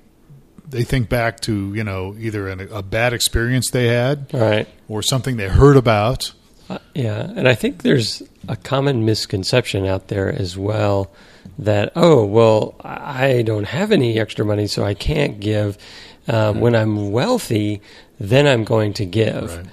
they 0.69 0.83
think 0.83 1.09
back 1.09 1.39
to 1.41 1.73
you 1.73 1.83
know 1.83 2.15
either 2.19 2.47
an, 2.47 2.61
a 2.71 2.81
bad 2.83 3.13
experience 3.13 3.69
they 3.71 3.87
had 3.87 4.33
right. 4.33 4.67
or 4.87 5.01
something 5.01 5.37
they 5.37 5.49
heard 5.49 5.77
about. 5.77 6.31
Uh, 6.69 6.77
yeah, 6.93 7.21
and 7.35 7.47
I 7.47 7.55
think 7.55 7.81
there's 7.81 8.21
a 8.47 8.55
common 8.55 9.03
misconception 9.05 9.85
out 9.87 10.07
there 10.09 10.31
as 10.31 10.55
well 10.57 11.11
that 11.57 11.91
oh 11.95 12.23
well 12.25 12.75
I 12.83 13.41
don't 13.41 13.65
have 13.65 13.91
any 13.91 14.19
extra 14.19 14.45
money 14.45 14.67
so 14.67 14.83
I 14.83 14.93
can't 14.93 15.39
give. 15.39 15.77
Um, 16.27 16.59
when 16.59 16.75
I'm 16.75 17.11
wealthy, 17.11 17.81
then 18.19 18.45
I'm 18.45 18.63
going 18.63 18.93
to 18.93 19.05
give, 19.05 19.55
Right. 19.55 19.65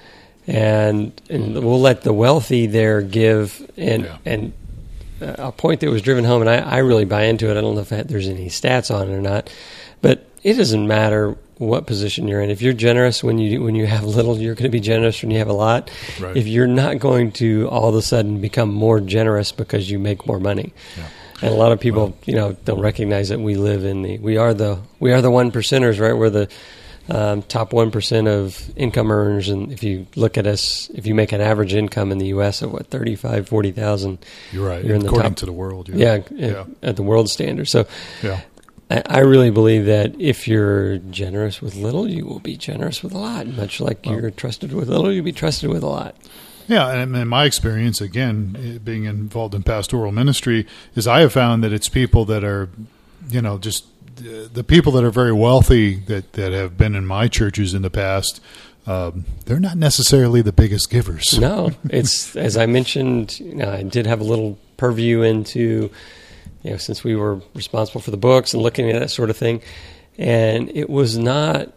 and 0.47 1.21
and 1.29 1.55
we'll 1.63 1.81
let 1.81 2.01
the 2.03 2.15
wealthy 2.15 2.67
there 2.67 3.03
give. 3.03 3.71
And 3.77 4.05
Yeah. 4.05 4.17
and 4.25 4.53
uh, 5.21 5.35
a 5.39 5.53
point 5.53 5.81
that 5.81 5.91
was 5.91 6.01
driven 6.01 6.25
home, 6.25 6.41
and 6.41 6.49
I, 6.51 6.57
I 6.59 6.79
really 6.79 7.05
buy 7.05 7.25
into 7.25 7.49
it. 7.51 7.59
I 7.59 7.61
don't 7.61 7.75
know 7.75 7.83
if 7.83 7.91
there's 8.09 8.29
any 8.29 8.47
stats 8.47 8.95
on 8.95 9.11
it 9.11 9.15
or 9.15 9.21
not, 9.21 9.51
but 10.07 10.17
it 10.43 10.55
doesn't 10.55 10.87
matter 10.87 11.37
what 11.59 11.87
position 11.87 12.29
you're 12.29 12.43
in. 12.43 12.51
If 12.51 12.61
you're 12.63 12.75
generous 12.75 13.25
when 13.25 13.39
you 13.39 13.63
when 13.63 13.75
you 13.75 13.87
have 13.87 14.05
little, 14.05 14.37
you're 14.39 14.55
going 14.55 14.71
to 14.71 14.77
be 14.81 14.81
generous 14.81 15.23
when 15.23 15.31
you 15.31 15.39
have 15.39 15.49
a 15.49 15.59
lot. 15.67 15.91
Right. 16.21 16.37
If 16.37 16.47
you're 16.47 16.67
not 16.83 16.99
going 16.99 17.33
to 17.43 17.69
all 17.69 17.89
of 17.89 17.95
a 17.95 18.03
sudden 18.03 18.41
become 18.41 18.71
more 18.73 19.01
generous 19.01 19.53
because 19.53 19.91
you 19.91 19.99
make 19.99 20.27
more 20.27 20.39
money. 20.39 20.73
And 21.43 21.51
a 21.53 21.57
lot 21.57 21.73
of 21.73 21.81
people, 21.81 22.17
you 22.25 22.35
know, 22.35 22.53
don't 22.65 22.81
recognize 22.81 23.29
that 23.31 23.41
we 23.41 23.55
live 23.57 23.85
in 23.85 24.03
the 24.03 24.19
we 24.19 24.37
are 24.37 24.55
the 24.55 24.79
we 25.01 25.13
are 25.13 25.21
the 25.23 25.31
one 25.31 25.51
percenters, 25.51 25.99
right? 26.01 26.15
We're 26.17 26.31
the 26.31 26.49
um, 27.09 27.43
top 27.43 27.73
one 27.73 27.91
percent 27.91 28.27
of 28.29 28.59
income 28.77 29.11
earners, 29.13 29.49
and 29.49 29.71
if 29.73 29.83
you 29.83 30.07
look 30.17 30.37
at 30.39 30.47
us, 30.47 30.91
if 30.95 31.07
you 31.07 31.15
make 31.15 31.33
an 31.33 31.41
average 31.41 31.73
income 31.75 32.11
in 32.13 32.19
the 32.19 32.27
U.S. 32.37 32.63
of 32.63 32.73
what 32.73 32.87
thirty 32.89 33.17
five, 33.17 33.49
forty 33.49 33.71
thousand, 33.73 34.19
You're 34.53 34.67
right. 34.69 34.85
You're 34.85 34.97
in 34.97 35.03
the 35.03 35.09
According 35.09 35.31
top- 35.33 35.39
to 35.39 35.47
the 35.47 35.53
world. 35.53 35.89
yeah, 35.89 36.23
Yeah. 36.31 36.49
At, 36.49 36.67
at 36.91 36.97
the 36.97 37.03
world 37.03 37.29
standard. 37.31 37.69
So 37.69 37.87
Yeah. 38.23 38.41
I, 38.91 39.03
I 39.07 39.19
really 39.21 39.51
believe 39.51 39.87
that 39.87 40.15
if 40.21 40.47
you're 40.47 40.99
generous 40.99 41.61
with 41.61 41.75
little, 41.75 42.09
you 42.09 42.25
will 42.27 42.41
be 42.41 42.57
generous 42.57 43.03
with 43.03 43.13
a 43.13 43.19
lot. 43.19 43.47
Much 43.47 43.81
like 43.81 44.07
you're 44.07 44.31
trusted 44.31 44.73
with 44.73 44.89
little, 44.89 45.13
you'll 45.13 45.25
be 45.25 45.33
trusted 45.33 45.71
with 45.71 45.83
a 45.83 45.89
lot. 45.89 46.17
Yeah, 46.69 46.91
and 46.91 47.15
in 47.15 47.29
my 47.29 47.45
experience, 47.45 48.01
again, 48.01 48.57
eh, 48.59 48.79
being 48.79 49.05
involved 49.05 49.55
in 49.55 49.63
pastoral 49.63 50.11
ministry, 50.11 50.67
is 50.95 51.07
I 51.07 51.21
have 51.21 51.33
found 51.33 51.63
that 51.63 51.73
it's 51.73 51.89
people 51.89 52.25
that 52.25 52.43
are, 52.43 52.69
you 53.29 53.41
know, 53.41 53.59
just 53.59 53.85
uh, 54.19 54.49
the 54.53 54.65
people 54.65 54.93
that 54.93 55.05
are 55.05 55.11
very 55.11 55.33
wealthy 55.33 55.97
that, 56.07 56.33
that 56.33 56.53
have 56.53 56.77
been 56.77 56.95
in 56.95 57.07
my 57.07 57.29
churches 57.29 57.75
in 57.75 57.83
the 57.83 57.91
past. 57.91 58.41
Um, 58.87 59.25
they're 59.47 59.61
not 59.61 59.77
necessarily 59.77 60.43
the 60.43 60.53
biggest 60.53 60.91
givers. 60.91 61.39
No, 61.39 61.73
it's 61.91 62.35
as 62.37 62.57
I 62.57 62.67
mentioned. 62.67 63.39
You 63.41 63.55
know, 63.57 63.71
I 63.73 63.83
did 63.83 64.07
have 64.07 64.21
a 64.21 64.25
little 64.25 64.59
purview 64.77 65.23
into, 65.23 65.91
you 66.67 66.73
know, 66.73 66.77
since 66.79 67.05
we 67.05 67.15
were 67.15 67.41
responsible 67.55 68.01
for 68.01 68.11
the 68.11 68.17
books 68.17 68.53
and 68.55 68.63
looking 68.63 68.91
at 68.91 68.99
that 69.01 69.11
sort 69.11 69.31
of 69.31 69.37
thing, 69.37 69.63
and 70.19 70.69
it 70.71 70.91
was 70.91 71.17
not 71.17 71.73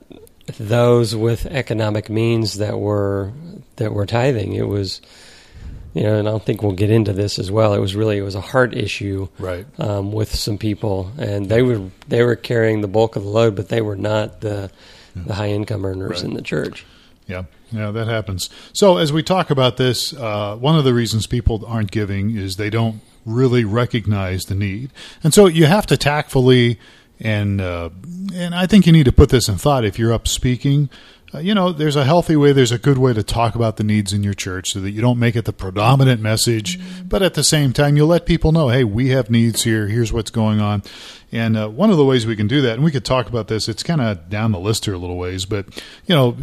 those 0.58 1.16
with 1.16 1.46
economic 1.46 2.10
means 2.10 2.58
that 2.58 2.80
were 2.80 3.32
that 3.76 3.94
were 3.94 4.06
tithing. 4.06 4.54
It 4.54 4.68
was, 4.68 5.00
you 5.94 6.04
know, 6.04 6.18
and 6.18 6.28
I 6.28 6.32
don't 6.32 6.44
think 6.44 6.64
we'll 6.64 6.72
get 6.74 6.90
into 6.90 7.14
this 7.14 7.38
as 7.40 7.52
well. 7.52 7.74
It 7.74 7.80
was 7.80 7.96
really 7.96 8.18
it 8.18 8.24
was 8.24 8.36
a 8.36 8.42
heart 8.42 8.76
issue 8.76 9.28
Right. 9.38 9.66
um, 9.80 10.12
with 10.12 10.34
some 10.36 10.58
people, 10.58 11.12
and 11.18 11.48
they 11.50 11.62
were 11.62 11.82
they 12.08 12.24
were 12.24 12.36
carrying 12.36 12.82
the 12.82 12.88
bulk 12.88 13.16
of 13.16 13.24
the 13.24 13.30
load, 13.30 13.56
but 13.56 13.70
they 13.70 13.82
were 13.82 13.96
not 13.98 14.42
the 14.42 14.72
the 15.16 15.34
high 15.36 15.50
income 15.50 15.86
earners 15.86 16.10
Right. 16.22 16.24
in 16.24 16.34
the 16.34 16.42
church. 16.42 16.86
Yeah, 17.28 17.44
yeah, 17.72 17.92
that 17.92 18.08
happens. 18.08 18.50
So 18.74 18.98
as 18.98 19.14
we 19.14 19.22
talk 19.22 19.52
about 19.52 19.78
this, 19.78 20.14
uh, 20.14 20.56
one 20.56 20.76
of 20.78 20.84
the 20.84 20.94
reasons 20.96 21.28
people 21.28 21.64
aren't 21.68 21.92
giving 21.92 22.36
is 22.36 22.56
they 22.56 22.72
don't 22.72 23.02
really 23.30 23.64
recognize 23.64 24.46
the 24.46 24.56
need, 24.56 24.92
and 25.24 25.34
so 25.34 25.48
you 25.48 25.66
have 25.66 25.86
to 25.88 25.98
tactfully 25.98 26.80
and 27.20 27.60
uh, 27.60 27.90
and 28.34 28.56
I 28.56 28.66
think 28.66 28.86
you 28.86 28.94
need 28.94 29.06
to 29.06 29.12
put 29.12 29.30
this 29.30 29.50
in 29.50 29.58
thought 29.58 29.86
if 29.86 30.00
you're 30.00 30.14
up 30.14 30.28
speaking. 30.28 30.90
Uh, 31.34 31.40
you 31.40 31.54
know, 31.54 31.72
there's 31.72 31.96
a 31.96 32.06
healthy 32.06 32.36
way, 32.36 32.52
there's 32.52 32.72
a 32.72 32.80
good 32.80 32.98
way 32.98 33.14
to 33.14 33.22
talk 33.22 33.54
about 33.54 33.78
the 33.78 33.84
needs 33.84 34.14
in 34.14 34.24
your 34.24 34.34
church 34.34 34.72
so 34.72 34.80
that 34.80 34.92
you 34.92 35.02
don't 35.02 35.20
make 35.20 35.36
it 35.36 35.46
the 35.46 35.54
predominant 35.54 36.20
message, 36.20 36.80
but 37.08 37.22
at 37.22 37.36
the 37.36 37.44
same 37.44 37.72
time, 37.72 37.96
you 37.96 38.04
let 38.04 38.26
people 38.26 38.52
know, 38.52 38.70
hey, 38.70 38.84
we 38.84 39.10
have 39.10 39.30
needs 39.30 39.64
here, 39.64 39.88
here's 39.88 40.12
what's 40.12 40.32
going 40.32 40.60
on. 40.60 40.82
And 41.32 41.56
uh, 41.56 41.70
one 41.70 41.92
of 41.92 41.98
the 41.98 42.06
ways 42.06 42.26
we 42.26 42.36
can 42.36 42.48
do 42.48 42.62
that, 42.62 42.74
and 42.74 42.84
we 42.84 42.90
could 42.90 43.06
talk 43.06 43.28
about 43.28 43.48
this, 43.48 43.70
it's 43.70 43.84
kind 43.84 44.02
of 44.02 44.28
down 44.28 44.52
the 44.52 44.60
list 44.60 44.86
here 44.86 44.96
a 44.96 44.98
little 44.98 45.18
ways, 45.18 45.46
but, 45.46 45.68
you 46.08 46.16
know, 46.16 46.36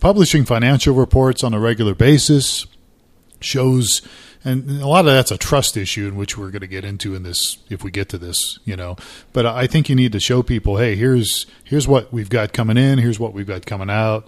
publishing 0.00 0.44
financial 0.44 0.94
reports 0.94 1.42
on 1.42 1.54
a 1.54 1.58
regular 1.58 1.94
basis 1.94 2.66
shows 3.40 4.02
and 4.46 4.80
a 4.80 4.86
lot 4.86 5.00
of 5.00 5.12
that's 5.12 5.30
a 5.30 5.36
trust 5.38 5.76
issue 5.76 6.06
in 6.08 6.16
which 6.16 6.38
we're 6.38 6.50
going 6.50 6.60
to 6.62 6.66
get 6.66 6.84
into 6.84 7.14
in 7.14 7.22
this 7.22 7.58
if 7.68 7.82
we 7.84 7.90
get 7.90 8.08
to 8.08 8.18
this 8.18 8.58
you 8.64 8.76
know 8.76 8.96
but 9.32 9.44
i 9.44 9.66
think 9.66 9.88
you 9.88 9.96
need 9.96 10.12
to 10.12 10.20
show 10.20 10.42
people 10.42 10.76
hey 10.78 10.94
here's 10.96 11.44
here's 11.64 11.86
what 11.88 12.12
we've 12.12 12.30
got 12.30 12.52
coming 12.52 12.76
in 12.78 12.98
here's 12.98 13.18
what 13.20 13.32
we've 13.34 13.46
got 13.46 13.66
coming 13.66 13.90
out 13.90 14.24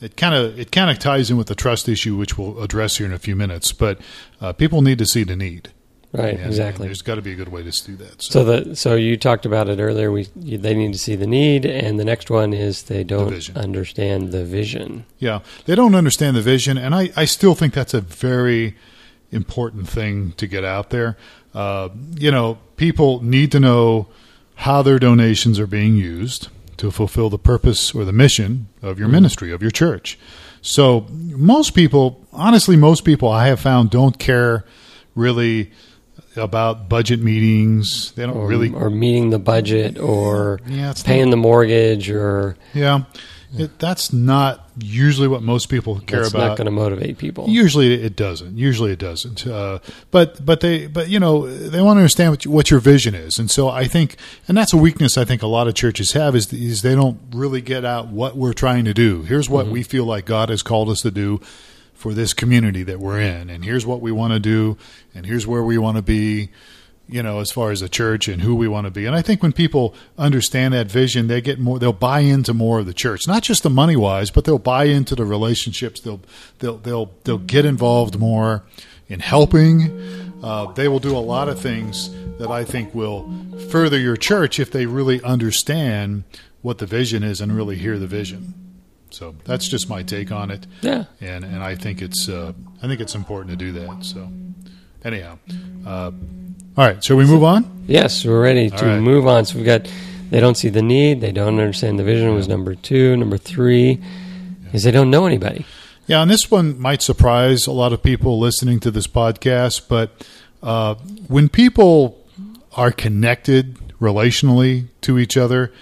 it 0.00 0.16
kind 0.16 0.34
of 0.34 0.58
it 0.58 0.70
kind 0.72 0.90
of 0.90 0.98
ties 0.98 1.30
in 1.30 1.36
with 1.36 1.46
the 1.46 1.54
trust 1.54 1.88
issue 1.88 2.16
which 2.16 2.36
we'll 2.36 2.60
address 2.62 2.96
here 2.98 3.06
in 3.06 3.12
a 3.12 3.18
few 3.18 3.36
minutes 3.36 3.72
but 3.72 3.98
uh, 4.40 4.52
people 4.52 4.82
need 4.82 4.98
to 4.98 5.06
see 5.06 5.24
the 5.24 5.36
need 5.36 5.70
Right, 6.16 6.34
And- 6.38 6.46
exactly. 6.46 6.84
and 6.84 6.90
there's 6.90 7.02
got 7.02 7.16
to 7.16 7.22
be 7.22 7.32
a 7.32 7.34
good 7.34 7.48
way 7.48 7.64
to 7.64 7.84
do 7.84 7.96
that 7.96 8.22
so, 8.22 8.30
So 8.32 8.44
the 8.44 8.76
so 8.76 8.94
you 8.94 9.16
talked 9.16 9.46
about 9.46 9.68
it 9.68 9.80
earlier. 9.80 10.12
We 10.12 10.28
you, 10.36 10.58
they 10.58 10.72
need 10.72 10.92
to 10.92 10.98
see 10.98 11.16
the 11.16 11.26
need, 11.26 11.66
and 11.66 11.98
the 11.98 12.04
next 12.04 12.30
one 12.30 12.52
is 12.52 12.84
they 12.84 13.02
don't 13.02 13.30
vision. 13.30 13.56
understand 13.56 14.30
the 14.30 14.44
vision. 14.44 15.06
Yeah, 15.18 15.40
they 15.64 15.74
don't 15.74 15.96
understand 15.96 16.36
the 16.36 16.40
vision, 16.40 16.78
and 16.78 16.94
I, 16.94 17.10
I 17.16 17.24
still 17.24 17.56
think 17.56 17.74
that's 17.74 17.94
a 17.94 18.00
very 18.00 18.76
important 19.34 19.88
thing 19.88 20.32
to 20.32 20.46
get 20.46 20.64
out 20.64 20.90
there. 20.90 21.16
Uh, 21.52 21.88
you 22.16 22.30
know, 22.30 22.58
people 22.76 23.22
need 23.22 23.52
to 23.52 23.60
know 23.60 24.08
how 24.56 24.82
their 24.82 24.98
donations 24.98 25.58
are 25.58 25.66
being 25.66 25.96
used 25.96 26.48
to 26.76 26.90
fulfill 26.90 27.28
the 27.30 27.38
purpose 27.38 27.94
or 27.94 28.04
the 28.04 28.12
mission 28.12 28.68
of 28.82 28.98
your 28.98 29.08
ministry, 29.08 29.52
of 29.52 29.62
your 29.62 29.70
church. 29.70 30.18
So, 30.62 31.06
most 31.10 31.74
people, 31.74 32.26
honestly, 32.32 32.76
most 32.76 33.04
people 33.04 33.28
I 33.28 33.48
have 33.48 33.60
found 33.60 33.90
don't 33.90 34.18
care 34.18 34.64
really 35.14 35.70
about 36.36 36.88
budget 36.88 37.20
meetings. 37.20 38.12
They 38.12 38.24
don't 38.26 38.36
Or, 38.36 38.46
really 38.48 38.70
or 38.72 38.90
meeting 38.90 39.30
the 39.30 39.38
budget, 39.38 39.98
or 39.98 40.60
Yeah, 40.66 40.92
paying 41.04 41.30
the 41.30 41.36
mortgage, 41.36 42.10
or 42.10 42.56
Yeah, 42.72 43.04
it, 43.56 43.78
that's 43.78 44.12
not 44.12 44.68
usually 44.78 45.28
what 45.28 45.42
most 45.42 45.68
people 45.68 46.00
care 46.00 46.20
that's 46.20 46.34
about. 46.34 46.48
not 46.48 46.56
going 46.56 46.64
to 46.66 46.70
motivate 46.70 47.18
people. 47.18 47.48
Usually 47.48 47.94
it 47.94 48.16
doesn't. 48.16 48.56
Usually 48.58 48.92
it 48.92 48.98
doesn't. 48.98 49.46
Uh, 49.46 49.78
but 50.10 50.44
but 50.44 50.60
they 50.60 50.86
but 50.86 51.08
you 51.08 51.20
know 51.20 51.46
they 51.46 51.80
want 51.80 51.96
to 51.96 52.00
understand 52.00 52.30
what, 52.30 52.44
you, 52.44 52.50
what 52.50 52.70
your 52.70 52.80
vision 52.80 53.14
is, 53.14 53.38
and 53.38 53.50
so 53.50 53.68
I 53.68 53.84
think 53.84 54.16
and 54.48 54.56
that's 54.56 54.72
a 54.72 54.76
weakness 54.76 55.16
I 55.16 55.24
think 55.24 55.42
a 55.42 55.46
lot 55.46 55.68
of 55.68 55.74
churches 55.74 56.12
have 56.12 56.34
is 56.34 56.52
is 56.52 56.82
they 56.82 56.94
don't 56.94 57.18
really 57.32 57.60
get 57.60 57.84
out 57.84 58.08
what 58.08 58.36
we're 58.36 58.52
trying 58.52 58.84
to 58.86 58.94
do. 58.94 59.22
Here's 59.22 59.48
what 59.48 59.66
we 59.66 59.82
feel 59.82 60.04
like 60.04 60.26
God 60.26 60.48
has 60.48 60.62
called 60.62 60.88
us 60.88 61.02
to 61.02 61.10
do 61.10 61.40
for 61.92 62.12
this 62.12 62.34
community 62.34 62.82
that 62.82 62.98
we're 62.98 63.20
in, 63.20 63.50
and 63.50 63.64
here's 63.64 63.86
what 63.86 64.00
we 64.00 64.12
want 64.12 64.32
to 64.32 64.40
do, 64.40 64.76
and 65.14 65.24
here's 65.26 65.46
where 65.46 65.62
we 65.62 65.78
want 65.78 65.96
to 65.96 66.02
be. 66.02 66.50
You 67.06 67.22
know, 67.22 67.40
as 67.40 67.50
far 67.50 67.70
as 67.70 67.82
a 67.82 67.88
church 67.88 68.28
and 68.28 68.40
who 68.40 68.54
we 68.54 68.66
want 68.66 68.86
to 68.86 68.90
be, 68.90 69.04
and 69.04 69.14
I 69.14 69.20
think 69.20 69.42
when 69.42 69.52
people 69.52 69.94
understand 70.16 70.72
that 70.72 70.90
vision, 70.90 71.26
they 71.26 71.42
get 71.42 71.58
more. 71.58 71.78
They'll 71.78 71.92
buy 71.92 72.20
into 72.20 72.54
more 72.54 72.78
of 72.80 72.86
the 72.86 72.94
church, 72.94 73.26
not 73.28 73.42
just 73.42 73.62
the 73.62 73.70
money 73.70 73.94
wise, 73.94 74.30
but 74.30 74.44
they'll 74.46 74.58
buy 74.58 74.84
into 74.84 75.14
the 75.14 75.26
relationships. 75.26 76.00
They'll 76.00 76.22
they'll 76.60 76.78
they'll 76.78 77.10
they'll 77.24 77.38
get 77.38 77.66
involved 77.66 78.18
more 78.18 78.62
in 79.08 79.20
helping. 79.20 79.90
Uh, 80.42 80.72
they 80.72 80.88
will 80.88 80.98
do 80.98 81.14
a 81.16 81.20
lot 81.20 81.48
of 81.48 81.60
things 81.60 82.10
that 82.38 82.50
I 82.50 82.64
think 82.64 82.94
will 82.94 83.30
further 83.70 83.98
your 83.98 84.16
church 84.16 84.58
if 84.58 84.70
they 84.70 84.86
really 84.86 85.22
understand 85.22 86.24
what 86.62 86.78
the 86.78 86.86
vision 86.86 87.22
is 87.22 87.40
and 87.40 87.54
really 87.54 87.76
hear 87.76 87.98
the 87.98 88.06
vision. 88.06 88.54
So 89.10 89.34
that's 89.44 89.68
just 89.68 89.88
my 89.88 90.02
take 90.02 90.32
on 90.32 90.50
it 90.50 90.66
Yeah, 90.82 91.04
and 91.20 91.44
and 91.44 91.62
I 91.62 91.76
think 91.76 92.02
it's 92.02 92.28
uh, 92.28 92.52
I 92.82 92.88
think 92.88 93.00
it's 93.00 93.14
important 93.14 93.50
to 93.50 93.56
do 93.56 93.72
that. 93.72 94.04
So 94.04 94.28
anyhow, 95.04 95.38
uh, 95.86 96.10
all 96.76 96.86
right. 96.86 97.02
So 97.04 97.16
we 97.16 97.24
move 97.24 97.44
on. 97.44 97.84
yes, 97.86 98.24
we're 98.24 98.42
ready 98.42 98.70
to 98.70 98.84
right. 98.84 99.00
move 99.00 99.26
on. 99.26 99.44
So 99.44 99.56
we've 99.56 99.66
got 99.66 99.90
they 100.30 100.40
don't 100.40 100.56
see 100.56 100.68
the 100.68 100.82
need, 100.82 101.20
they 101.20 101.32
don't 101.32 101.58
understand 101.60 101.98
the 101.98 102.04
vision. 102.04 102.34
Was 102.34 102.48
number 102.48 102.74
two. 102.74 103.16
Number 103.16 103.38
three 103.38 104.02
is 104.72 104.82
they 104.82 104.90
don't 104.90 105.10
know 105.10 105.26
anybody. 105.26 105.66
Yeah, 106.06 106.20
and 106.20 106.30
this 106.30 106.50
one 106.50 106.78
might 106.78 107.00
surprise 107.00 107.66
a 107.66 107.72
lot 107.72 107.92
of 107.92 108.02
people 108.02 108.38
listening 108.38 108.80
to 108.80 108.90
this 108.90 109.06
podcast, 109.06 109.88
but 109.88 110.26
uh, 110.62 110.96
when 111.28 111.48
people 111.48 112.22
are 112.76 112.90
connected 112.90 113.78
relationally 114.00 114.88
to 115.02 115.18
each 115.18 115.36
other, 115.36 115.72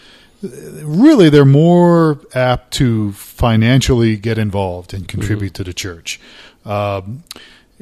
really 0.43 1.29
they're 1.29 1.45
more 1.45 2.21
apt 2.35 2.73
to 2.75 3.12
financially 3.12 4.17
get 4.17 4.38
involved 4.38 4.95
and 4.95 5.09
contribute 5.09 5.55
to 5.55 5.64
the 5.64 5.73
church. 5.73 6.21
Um, 6.64 7.25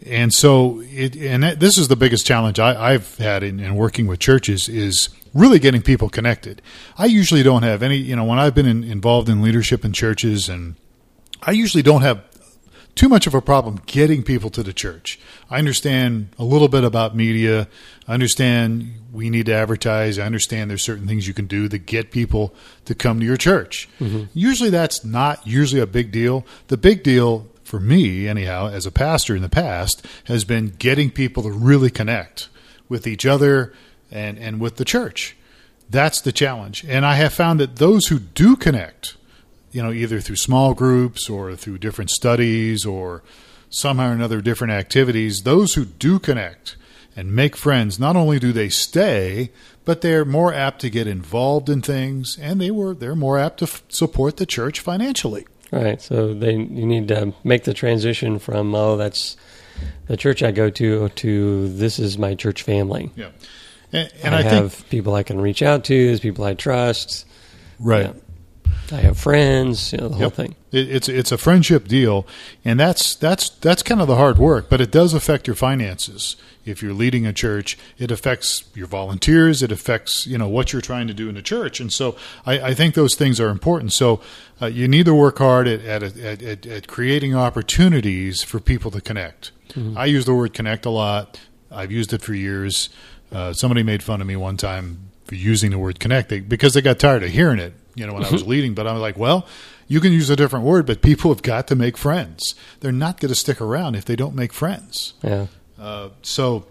and 0.06 0.32
so, 0.32 0.82
it, 0.86 1.16
and 1.16 1.42
that, 1.42 1.60
this 1.60 1.76
is 1.76 1.88
the 1.88 1.96
biggest 1.96 2.26
challenge 2.26 2.58
I, 2.58 2.92
I've 2.92 3.18
had 3.18 3.42
in, 3.42 3.60
in 3.60 3.74
working 3.74 4.06
with 4.06 4.18
churches 4.18 4.68
is 4.68 5.10
really 5.34 5.58
getting 5.58 5.82
people 5.82 6.08
connected. 6.08 6.62
I 6.96 7.06
usually 7.06 7.42
don't 7.42 7.62
have 7.62 7.82
any, 7.82 7.96
you 7.96 8.16
know, 8.16 8.24
when 8.24 8.38
I've 8.38 8.54
been 8.54 8.66
in, 8.66 8.82
involved 8.82 9.28
in 9.28 9.42
leadership 9.42 9.84
in 9.84 9.92
churches 9.92 10.48
and 10.48 10.76
I 11.42 11.52
usually 11.52 11.82
don't 11.82 12.02
have 12.02 12.24
too 12.94 13.08
much 13.08 13.26
of 13.26 13.34
a 13.34 13.40
problem 13.40 13.80
getting 13.86 14.22
people 14.22 14.50
to 14.50 14.62
the 14.62 14.72
church. 14.72 15.18
I 15.48 15.58
understand 15.58 16.30
a 16.38 16.44
little 16.44 16.68
bit 16.68 16.84
about 16.84 17.14
media. 17.14 17.68
I 18.08 18.14
understand 18.14 18.94
we 19.12 19.30
need 19.30 19.46
to 19.46 19.54
advertise. 19.54 20.18
I 20.18 20.26
understand 20.26 20.70
there's 20.70 20.82
certain 20.82 21.06
things 21.06 21.26
you 21.26 21.34
can 21.34 21.46
do 21.46 21.68
to 21.68 21.78
get 21.78 22.10
people 22.10 22.54
to 22.86 22.94
come 22.94 23.20
to 23.20 23.26
your 23.26 23.36
church. 23.36 23.88
Mm-hmm. 24.00 24.24
Usually 24.34 24.70
that's 24.70 25.04
not 25.04 25.46
usually 25.46 25.80
a 25.80 25.86
big 25.86 26.10
deal. 26.10 26.44
The 26.68 26.76
big 26.76 27.02
deal 27.02 27.48
for 27.70 27.78
me, 27.78 28.26
anyhow, 28.26 28.66
as 28.66 28.84
a 28.84 28.90
pastor 28.90 29.36
in 29.36 29.42
the 29.42 29.48
past, 29.48 30.04
has 30.24 30.44
been 30.44 30.74
getting 30.76 31.08
people 31.08 31.44
to 31.44 31.52
really 31.52 31.88
connect 31.88 32.48
with 32.88 33.06
each 33.06 33.24
other 33.24 33.72
and, 34.10 34.36
and 34.38 34.60
with 34.60 34.74
the 34.74 34.84
church. 34.84 35.36
That's 35.88 36.20
the 36.20 36.32
challenge. 36.32 36.84
And 36.84 37.06
I 37.06 37.14
have 37.14 37.32
found 37.32 37.60
that 37.60 37.76
those 37.76 38.08
who 38.08 38.18
do 38.18 38.56
connect, 38.56 39.16
you 39.70 39.80
know, 39.84 39.92
either 39.92 40.20
through 40.20 40.36
small 40.36 40.74
groups 40.74 41.30
or 41.30 41.54
through 41.54 41.78
different 41.78 42.10
studies 42.10 42.84
or 42.84 43.22
somehow 43.68 44.10
or 44.10 44.14
another 44.14 44.40
different 44.40 44.72
activities, 44.72 45.44
those 45.44 45.74
who 45.74 45.84
do 45.84 46.18
connect 46.18 46.74
and 47.14 47.32
make 47.32 47.56
friends, 47.56 48.00
not 48.00 48.16
only 48.16 48.40
do 48.40 48.52
they 48.52 48.68
stay, 48.68 49.52
but 49.84 50.00
they're 50.00 50.24
more 50.24 50.52
apt 50.52 50.80
to 50.80 50.90
get 50.90 51.06
involved 51.06 51.68
in 51.68 51.82
things 51.82 52.36
and 52.36 52.60
they 52.60 52.72
were 52.72 52.94
they're 52.94 53.14
more 53.14 53.38
apt 53.38 53.58
to 53.58 53.66
f- 53.66 53.82
support 53.88 54.38
the 54.38 54.46
church 54.46 54.80
financially. 54.80 55.46
Right. 55.70 56.00
So 56.02 56.34
they 56.34 56.52
you 56.52 56.86
need 56.86 57.08
to 57.08 57.32
make 57.44 57.64
the 57.64 57.74
transition 57.74 58.38
from 58.38 58.74
oh 58.74 58.96
that's 58.96 59.36
the 60.08 60.16
church 60.16 60.42
I 60.42 60.50
go 60.50 60.70
to 60.70 61.08
to 61.08 61.68
this 61.68 61.98
is 61.98 62.18
my 62.18 62.34
church 62.34 62.62
family. 62.62 63.10
Yeah. 63.16 63.30
And, 63.92 64.12
and 64.22 64.34
I, 64.34 64.38
I, 64.38 64.42
have 64.42 64.72
think 64.72 64.90
people 64.90 65.14
I 65.14 65.22
can 65.22 65.40
reach 65.40 65.62
out 65.62 65.84
to. 65.84 66.06
There's 66.06 66.20
people 66.20 66.44
I 66.44 66.54
trust. 66.54 67.26
right. 67.78 68.06
Yeah. 68.06 68.12
I 68.92 69.00
have 69.00 69.18
friends, 69.18 69.92
you 69.92 69.98
know, 69.98 70.08
the 70.08 70.16
whole 70.16 70.30
thing. 70.30 70.54
It, 70.72 70.90
it's 70.90 71.08
it's 71.08 71.32
a 71.32 71.38
friendship 71.38 71.88
deal, 71.88 72.26
and 72.64 72.78
that's 72.78 73.14
that's 73.14 73.50
that's 73.50 73.82
kind 73.82 74.00
of 74.00 74.08
the 74.08 74.16
hard 74.16 74.38
work, 74.38 74.68
but 74.68 74.80
it 74.80 74.90
does 74.90 75.14
affect 75.14 75.46
your 75.46 75.56
finances. 75.56 76.36
If 76.64 76.82
you're 76.82 76.92
leading 76.92 77.26
a 77.26 77.32
church, 77.32 77.78
it 77.98 78.10
affects 78.10 78.64
your 78.74 78.86
volunteers. 78.86 79.62
It 79.62 79.72
affects 79.72 80.26
you 80.26 80.38
know 80.38 80.48
what 80.48 80.72
you're 80.72 80.82
trying 80.82 81.06
to 81.08 81.14
do 81.14 81.28
in 81.28 81.34
the 81.34 81.42
church, 81.42 81.80
and 81.80 81.92
so 81.92 82.16
I, 82.44 82.60
I 82.60 82.74
think 82.74 82.94
those 82.94 83.14
things 83.14 83.40
are 83.40 83.48
important. 83.48 83.92
So 83.92 84.20
uh, 84.60 84.66
you 84.66 84.88
need 84.88 85.06
to 85.06 85.14
work 85.14 85.38
hard 85.38 85.66
at 85.66 85.80
at, 85.80 86.02
at, 86.16 86.42
at 86.42 86.66
at 86.66 86.86
creating 86.86 87.34
opportunities 87.34 88.42
for 88.42 88.60
people 88.60 88.90
to 88.90 89.00
connect. 89.00 89.52
I 89.96 90.06
use 90.06 90.24
the 90.24 90.34
word 90.34 90.52
connect 90.52 90.84
a 90.84 90.90
lot. 90.90 91.38
I've 91.70 91.92
used 91.92 92.12
it 92.12 92.22
for 92.22 92.34
years. 92.34 92.88
Uh, 93.30 93.52
somebody 93.52 93.84
made 93.84 94.02
fun 94.02 94.20
of 94.20 94.26
me 94.26 94.34
one 94.34 94.56
time 94.56 95.10
for 95.24 95.36
using 95.36 95.70
the 95.70 95.78
word 95.78 96.00
connect 96.00 96.28
they, 96.28 96.40
because 96.40 96.74
they 96.74 96.82
got 96.82 96.98
tired 96.98 97.22
of 97.22 97.30
hearing 97.30 97.60
it. 97.60 97.72
You 97.94 98.06
know 98.06 98.14
when 98.14 98.24
I 98.24 98.30
was 98.30 98.46
leading, 98.46 98.74
but 98.74 98.86
I'm 98.86 98.98
like, 98.98 99.16
well, 99.16 99.46
you 99.88 100.00
can 100.00 100.12
use 100.12 100.30
a 100.30 100.36
different 100.36 100.64
word, 100.64 100.86
but 100.86 101.02
people 101.02 101.32
have 101.32 101.42
got 101.42 101.66
to 101.68 101.74
make 101.74 101.96
friends. 101.96 102.54
They're 102.78 102.92
not 102.92 103.20
going 103.20 103.30
to 103.30 103.34
stick 103.34 103.60
around 103.60 103.96
if 103.96 104.04
they 104.04 104.16
don't 104.16 104.34
make 104.34 104.52
friends. 104.52 105.14
Yeah. 105.22 105.48
Uh, 105.78 106.10
so 106.22 106.66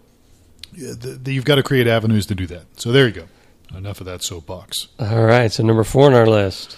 yeah, 0.73 0.93
the, 0.97 1.19
the, 1.21 1.33
you've 1.33 1.45
got 1.45 1.55
to 1.55 1.63
create 1.63 1.87
avenues 1.87 2.25
to 2.27 2.35
do 2.35 2.47
that. 2.47 2.79
So 2.79 2.91
there 2.91 3.07
you 3.07 3.13
go. 3.13 3.27
Enough 3.75 3.99
of 3.99 4.05
that 4.05 4.23
soapbox. 4.23 4.87
All 4.99 5.23
right. 5.23 5.51
So 5.51 5.63
number 5.63 5.83
four 5.83 6.05
on 6.05 6.13
our 6.13 6.25
list. 6.25 6.77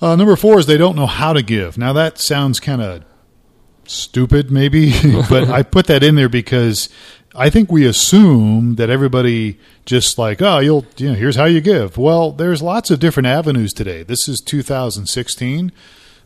Uh, 0.00 0.16
number 0.16 0.36
four 0.36 0.58
is 0.58 0.66
they 0.66 0.76
don't 0.76 0.96
know 0.96 1.06
how 1.06 1.32
to 1.32 1.42
give. 1.42 1.76
Now 1.76 1.92
that 1.94 2.18
sounds 2.18 2.60
kind 2.60 2.80
of 2.80 3.04
stupid, 3.86 4.50
maybe, 4.50 4.92
but 5.28 5.48
I 5.48 5.62
put 5.62 5.86
that 5.86 6.02
in 6.02 6.14
there 6.14 6.28
because 6.28 6.88
I 7.36 7.50
think 7.50 7.72
we 7.72 7.84
assume 7.84 8.76
that 8.76 8.90
everybody 8.90 9.58
just 9.86 10.18
like, 10.18 10.40
oh, 10.40 10.60
you'll, 10.60 10.86
you 10.96 11.08
know, 11.08 11.14
here's 11.14 11.34
how 11.34 11.46
you 11.46 11.60
give. 11.60 11.98
Well, 11.98 12.30
there's 12.30 12.62
lots 12.62 12.92
of 12.92 13.00
different 13.00 13.26
avenues 13.26 13.72
today. 13.72 14.04
This 14.04 14.28
is 14.28 14.40
2016. 14.40 15.72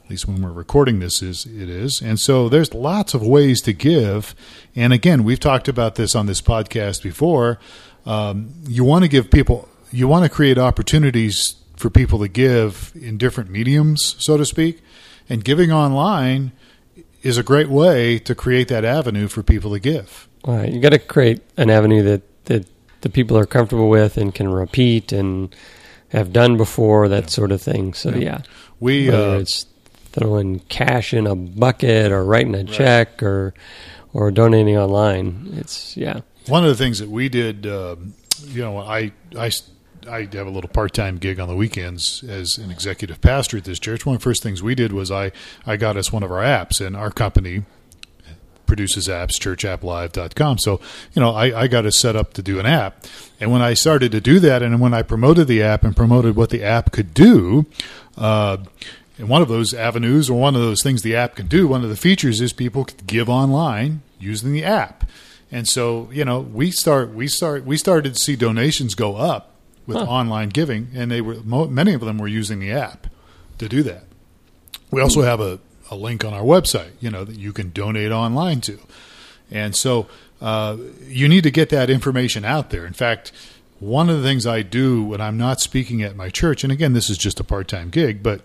At 0.05 0.11
least 0.11 0.29
when 0.29 0.43
we're 0.43 0.53
recording 0.53 0.99
this, 0.99 1.23
is 1.23 1.47
it 1.47 1.71
is, 1.71 2.03
and 2.03 2.19
so 2.19 2.49
there's 2.49 2.73
lots 2.73 3.15
of 3.15 3.27
ways 3.27 3.61
to 3.62 3.73
give. 3.73 4.35
And 4.77 4.93
again, 4.93 5.25
we've 5.25 5.41
talked 5.41 5.69
about 5.69 5.95
this 5.95 6.15
on 6.15 6.27
this 6.27 6.43
podcast 6.43 7.03
before. 7.03 7.59
Um, 8.05 8.55
you 8.67 8.85
want 8.85 9.05
to 9.05 9.09
give 9.09 9.31
people, 9.31 9.69
you 9.91 10.09
want 10.09 10.25
to 10.25 10.31
create 10.31 10.59
opportunities 10.59 11.57
for 11.77 11.88
people 11.88 12.19
to 12.21 12.29
give 12.29 12.93
in 12.95 13.17
different 13.17 13.50
mediums, 13.50 14.15
so 14.19 14.37
to 14.37 14.45
speak. 14.45 14.83
And 15.29 15.45
giving 15.45 15.73
online 15.73 16.53
is 17.23 17.38
a 17.38 17.43
great 17.43 17.69
way 17.69 18.19
to 18.21 18.35
create 18.35 18.69
that 18.69 18.85
avenue 18.85 19.29
for 19.29 19.43
people 19.43 19.73
to 19.73 19.81
give. 19.81 20.27
All 20.45 20.57
right. 20.57 20.73
You 20.73 20.80
got 20.80 20.90
to 20.90 20.99
create 20.99 21.42
an 21.57 21.71
avenue 21.71 22.02
that, 22.04 22.45
that 22.47 22.66
the 23.00 23.09
people 23.09 23.37
are 23.37 23.47
comfortable 23.47 23.88
with 23.88 24.16
and 24.16 24.35
can 24.35 24.49
repeat 24.49 25.12
and 25.12 25.54
have 26.11 26.33
done 26.33 26.57
before, 26.57 27.09
that 27.09 27.30
sort 27.30 27.52
of 27.52 27.61
thing. 27.61 27.95
So, 27.95 28.11
yeah. 28.11 28.42
We 28.80 29.11
Whether 29.11 29.37
uh, 29.37 29.38
it's 29.40 29.66
throwing 30.12 30.61
cash 30.61 31.12
in 31.12 31.26
a 31.26 31.35
bucket 31.35 32.12
or 32.12 32.25
writing 32.25 32.54
a 32.54 32.64
check 32.64 33.23
or 33.23 33.54
or 34.14 34.30
donating 34.30 34.76
online. 34.76 35.50
It's, 35.57 35.97
yeah. 35.97 36.21
one 36.47 36.64
of 36.64 36.71
the 36.71 36.76
things 36.76 36.99
that 36.99 37.11
we 37.11 37.28
did, 37.28 37.66
um, 37.66 38.14
you 38.47 38.62
know, 38.62 38.78
I 38.78 39.12
I 39.37 39.50
I 40.09 40.21
have 40.33 40.47
a 40.47 40.50
little 40.50 40.71
part 40.71 40.95
time 40.95 41.18
gig 41.18 41.38
on 41.38 41.49
the 41.49 41.54
weekends 41.54 42.25
as 42.26 42.57
an 42.57 42.71
executive 42.71 43.21
pastor 43.21 43.59
at 43.59 43.64
this 43.64 43.78
church. 43.78 44.07
One 44.07 44.16
of 44.16 44.21
the 44.21 44.25
first 44.25 44.42
things 44.42 44.62
we 44.62 44.75
did 44.75 44.92
was 44.92 45.11
I 45.11 45.33
I 45.66 45.76
got 45.76 45.97
us 45.97 46.12
one 46.12 46.23
of 46.23 46.33
our 46.33 46.42
apps, 46.42 46.85
and 46.85 46.97
our 46.97 47.11
company 47.11 47.64
produces 48.69 49.09
apps, 49.09 49.33
churchapplive.com. 49.41 50.59
So, 50.59 50.81
you 51.15 51.21
know, 51.21 51.31
I, 51.35 51.63
I 51.63 51.67
got 51.67 51.85
us 51.87 51.99
set 51.99 52.15
up 52.15 52.35
to 52.35 52.43
do 52.43 52.61
an 52.61 52.67
app. 52.67 53.05
And 53.41 53.51
when 53.51 53.63
I 53.63 53.75
started 53.75 54.13
to 54.13 54.21
do 54.21 54.39
that, 54.41 54.63
and 54.63 54.81
when 54.81 54.95
I 54.95 55.03
promoted 55.03 55.49
the 55.49 55.63
app 55.63 55.83
and 55.83 55.97
promoted 55.97 56.37
what 56.37 56.51
the 56.51 56.63
app 56.63 56.93
could 56.93 57.13
do, 57.15 57.67
uh, 58.17 58.59
and 59.19 59.29
one 59.29 59.43
of 59.43 59.49
those 59.49 59.75
avenues 59.75 60.31
or 60.31 60.39
one 60.39 60.55
of 60.55 60.61
those 60.61 60.83
things 60.83 61.03
the 61.03 61.17
app 61.17 61.35
can 61.35 61.49
do, 61.49 61.67
one 61.67 61.83
of 61.83 61.91
the 61.91 61.97
features 61.97 62.41
is 62.41 62.53
people 62.53 62.85
could 62.85 63.07
give 63.07 63.29
online 63.29 64.03
using 64.21 64.53
the 64.53 64.63
app. 64.65 65.05
And 65.51 65.67
so, 65.67 66.09
you 66.13 66.25
know, 66.25 66.41
we 66.41 66.71
start 66.71 67.15
we 67.15 67.27
start 67.27 67.65
we 67.65 67.77
started 67.79 68.13
to 68.15 68.19
see 68.21 68.37
donations 68.37 68.95
go 68.95 69.17
up 69.17 69.55
with 69.87 69.97
Huh. 69.97 70.05
online 70.05 70.51
giving, 70.51 70.89
and 70.95 71.11
they 71.11 71.21
were 71.23 71.37
mo- 71.43 71.67
many 71.69 71.95
of 71.95 72.01
them 72.03 72.19
were 72.19 72.29
using 72.29 72.61
the 72.61 72.71
app 72.71 73.07
to 73.57 73.69
do 73.69 73.83
that. 73.85 74.04
We 74.91 75.00
also 75.00 75.23
have 75.23 75.41
a, 75.41 75.59
a 75.91 75.97
link 75.97 76.25
on 76.25 76.35
our 76.35 76.43
website, 76.43 76.93
you 77.01 77.11
know, 77.11 77.25
that 77.25 77.37
you 77.37 77.53
can 77.53 77.71
donate 77.71 78.13
online 78.13 78.61
to. 78.63 78.79
And 79.51 79.75
so 79.75 80.07
uh, 80.41 80.77
you 81.07 81.29
need 81.29 81.43
to 81.45 81.51
get 81.51 81.71
that 81.71 81.91
information 81.91 82.45
out 82.45 82.71
there. 82.71 82.87
In 82.87 82.93
fact, 82.93 83.33
one 83.81 84.11
of 84.11 84.17
the 84.17 84.23
things 84.23 84.47
I 84.47 84.63
do 84.63 85.03
when 85.05 85.21
I'm 85.21 85.39
not 85.39 85.61
speaking 85.61 86.03
at 86.03 86.17
my 86.17 86.31
church, 86.31 86.65
and 86.65 86.73
again, 86.73 86.93
this 86.93 87.09
is 87.09 87.17
just 87.17 87.41
a 87.41 87.45
part 87.45 87.69
time 87.69 87.91
gig, 87.91 88.23
but 88.23 88.43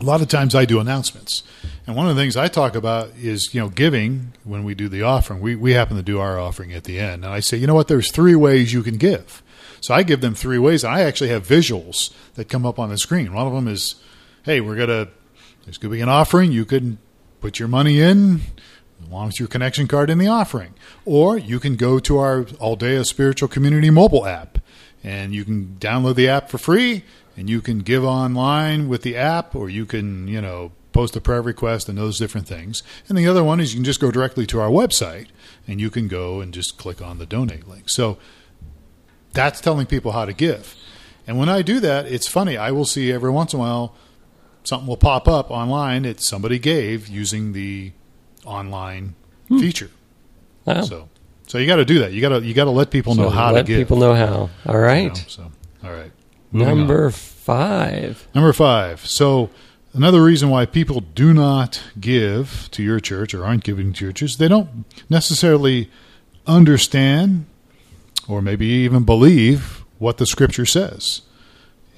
a 0.00 0.04
lot 0.04 0.20
of 0.20 0.28
times 0.28 0.54
I 0.54 0.64
do 0.64 0.78
announcements. 0.78 1.42
And 1.86 1.96
one 1.96 2.08
of 2.08 2.16
the 2.16 2.20
things 2.20 2.36
I 2.36 2.48
talk 2.48 2.74
about 2.74 3.10
is, 3.16 3.54
you 3.54 3.60
know, 3.60 3.68
giving 3.68 4.32
when 4.44 4.64
we 4.64 4.74
do 4.74 4.88
the 4.88 5.02
offering. 5.02 5.40
We, 5.40 5.56
we 5.56 5.72
happen 5.72 5.96
to 5.96 6.02
do 6.02 6.20
our 6.20 6.38
offering 6.38 6.72
at 6.72 6.84
the 6.84 6.98
end. 6.98 7.24
And 7.24 7.32
I 7.32 7.40
say, 7.40 7.56
you 7.56 7.66
know 7.66 7.74
what, 7.74 7.88
there's 7.88 8.10
three 8.10 8.34
ways 8.34 8.72
you 8.72 8.82
can 8.82 8.98
give. 8.98 9.42
So 9.80 9.94
I 9.94 10.02
give 10.02 10.20
them 10.20 10.34
three 10.34 10.58
ways. 10.58 10.84
I 10.84 11.02
actually 11.02 11.30
have 11.30 11.46
visuals 11.46 12.12
that 12.34 12.48
come 12.48 12.66
up 12.66 12.78
on 12.78 12.90
the 12.90 12.98
screen. 12.98 13.32
One 13.32 13.46
of 13.46 13.52
them 13.52 13.68
is, 13.68 13.94
hey, 14.42 14.60
we're 14.60 14.76
going 14.76 14.88
to, 14.88 15.08
there's 15.66 15.78
going 15.78 15.90
to 15.90 15.96
be 15.96 16.00
an 16.00 16.08
offering. 16.08 16.52
You 16.52 16.64
can 16.64 16.98
put 17.40 17.58
your 17.58 17.68
money 17.68 18.00
in 18.00 18.40
along 19.08 19.26
with 19.26 19.40
your 19.40 19.48
connection 19.48 19.88
card 19.88 20.08
in 20.08 20.18
the 20.18 20.28
offering. 20.28 20.74
Or 21.04 21.36
you 21.36 21.60
can 21.60 21.76
go 21.76 21.98
to 21.98 22.18
our 22.18 22.44
Aldea 22.60 23.04
Spiritual 23.04 23.48
Community 23.48 23.90
mobile 23.90 24.26
app 24.26 24.58
and 25.02 25.34
you 25.34 25.44
can 25.44 25.76
download 25.78 26.14
the 26.14 26.28
app 26.28 26.48
for 26.48 26.58
free 26.58 27.04
and 27.36 27.50
you 27.50 27.60
can 27.60 27.80
give 27.80 28.04
online 28.04 28.88
with 28.88 29.02
the 29.02 29.16
app 29.16 29.54
or 29.54 29.68
you 29.68 29.86
can, 29.86 30.28
you 30.28 30.40
know, 30.40 30.72
post 30.92 31.14
a 31.16 31.20
prayer 31.20 31.42
request 31.42 31.88
and 31.88 31.98
those 31.98 32.18
different 32.18 32.46
things. 32.46 32.82
And 33.08 33.18
the 33.18 33.26
other 33.26 33.44
one 33.44 33.60
is 33.60 33.74
you 33.74 33.78
can 33.78 33.84
just 33.84 34.00
go 34.00 34.10
directly 34.10 34.46
to 34.46 34.60
our 34.60 34.70
website 34.70 35.26
and 35.66 35.80
you 35.80 35.90
can 35.90 36.08
go 36.08 36.40
and 36.40 36.54
just 36.54 36.78
click 36.78 37.02
on 37.02 37.18
the 37.18 37.26
donate 37.26 37.68
link. 37.68 37.90
So 37.90 38.18
that's 39.32 39.60
telling 39.60 39.86
people 39.86 40.12
how 40.12 40.24
to 40.24 40.32
give. 40.32 40.76
And 41.26 41.38
when 41.38 41.48
I 41.48 41.62
do 41.62 41.80
that, 41.80 42.06
it's 42.06 42.28
funny. 42.28 42.56
I 42.56 42.70
will 42.70 42.84
see 42.84 43.12
every 43.12 43.30
once 43.30 43.52
in 43.52 43.58
a 43.58 43.62
while 43.62 43.94
something 44.66 44.86
will 44.86 44.96
pop 44.96 45.28
up 45.28 45.50
online 45.50 46.02
that 46.02 46.20
somebody 46.20 46.58
gave 46.58 47.08
using 47.08 47.52
the 47.52 47.92
online 48.44 49.14
hmm. 49.48 49.60
feature. 49.60 49.90
Wow. 50.64 50.82
So, 50.82 51.08
so 51.46 51.58
you 51.58 51.66
got 51.66 51.76
to 51.76 51.84
do 51.84 52.00
that. 52.00 52.12
You 52.12 52.20
got 52.20 52.30
to 52.30 52.42
you 52.42 52.54
got 52.54 52.64
to 52.64 52.70
let 52.70 52.90
people 52.90 53.14
know 53.14 53.30
how 53.30 53.52
to 53.52 53.62
give. 53.62 53.78
people 53.78 53.98
know 53.98 54.14
how. 54.14 54.50
All 54.66 54.78
you 55.04 55.08
know, 55.08 55.14
so, 55.28 55.52
all 55.84 55.92
right. 55.92 56.10
Moving 56.52 56.68
on. 56.68 56.78
Number 56.78 57.10
five. 57.10 58.26
Number 58.34 58.52
five. 58.52 59.06
So 59.06 59.50
another 59.94 60.22
reason 60.22 60.50
why 60.50 60.66
people 60.66 61.00
do 61.00 61.32
not 61.32 61.82
give 62.00 62.68
to 62.72 62.82
your 62.82 63.00
church 63.00 63.34
or 63.34 63.44
aren't 63.44 63.64
giving 63.64 63.92
to 63.94 64.04
your 64.04 64.12
church, 64.12 64.36
they 64.36 64.48
don't 64.48 64.84
necessarily 65.08 65.90
understand 66.46 67.46
or 68.28 68.42
maybe 68.42 68.66
even 68.66 69.04
believe 69.04 69.84
what 69.98 70.18
the 70.18 70.26
scripture 70.26 70.66
says. 70.66 71.22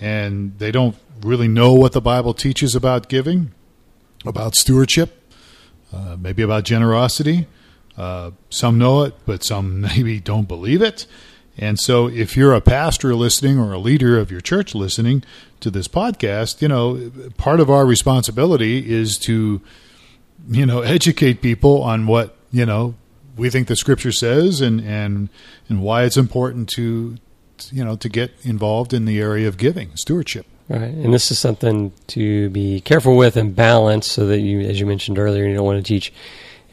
And 0.01 0.59
they 0.59 0.71
don't 0.71 0.97
really 1.23 1.49
know 1.49 1.73
what 1.73 1.93
the 1.93 2.01
Bible 2.01 2.35
teaches 2.35 2.75
about 2.75 3.09
giving, 3.09 3.53
about 4.25 4.55
stewardship, 4.55 5.33
uh, 5.93 6.17
maybe 6.19 6.43
about 6.43 6.65
generosity. 6.65 7.47
Uh, 7.97 8.31
some 8.51 8.79
know 8.79 9.03
it, 9.03 9.15
but 9.27 9.43
some 9.43 9.81
maybe 9.97 10.21
don't 10.21 10.49
believe 10.49 10.83
it. 10.83 11.07
And 11.61 11.79
so, 11.81 12.09
if 12.09 12.37
you're 12.37 12.55
a 12.55 12.61
pastor 12.61 13.17
listening 13.17 13.59
or 13.59 13.73
a 13.73 13.79
leader 13.79 14.17
of 14.17 14.31
your 14.31 14.41
church 14.41 14.77
listening 14.77 15.25
to 15.59 15.71
this 15.71 15.89
podcast, 15.89 16.63
you 16.63 16.69
know, 16.69 17.11
part 17.37 17.59
of 17.59 17.69
our 17.69 17.85
responsibility 17.85 18.89
is 18.89 19.19
to, 19.23 19.61
you 20.49 20.65
know, 20.65 20.81
educate 20.83 21.43
people 21.43 21.83
on 21.83 22.07
what, 22.07 22.37
you 22.53 22.65
know, 22.65 22.95
we 23.37 23.51
think 23.51 23.67
the 23.67 23.75
scripture 23.75 24.13
says 24.13 24.61
and, 24.61 24.81
and, 24.81 25.31
and 25.69 25.83
why 25.83 26.05
it's 26.05 26.17
important 26.17 26.69
to, 26.71 27.17
you 27.73 27.85
know, 27.85 27.97
to 27.97 28.09
get 28.09 28.33
involved 28.43 28.95
in 28.95 29.05
the 29.05 29.21
area 29.21 29.49
of 29.49 29.57
giving, 29.57 29.97
stewardship. 29.97 30.47
Right. 30.69 30.83
And 30.83 31.15
this 31.15 31.31
is 31.31 31.39
something 31.39 31.93
to 32.09 32.51
be 32.51 32.81
careful 32.83 33.17
with 33.17 33.37
and 33.37 33.57
balance 33.57 34.11
so 34.11 34.27
that 34.27 34.41
you, 34.41 34.61
as 34.61 34.79
you 34.79 34.85
mentioned 34.87 35.19
earlier, 35.19 35.47
you 35.47 35.55
don't 35.55 35.65
want 35.65 35.79
to 35.85 35.89
teach 35.89 36.13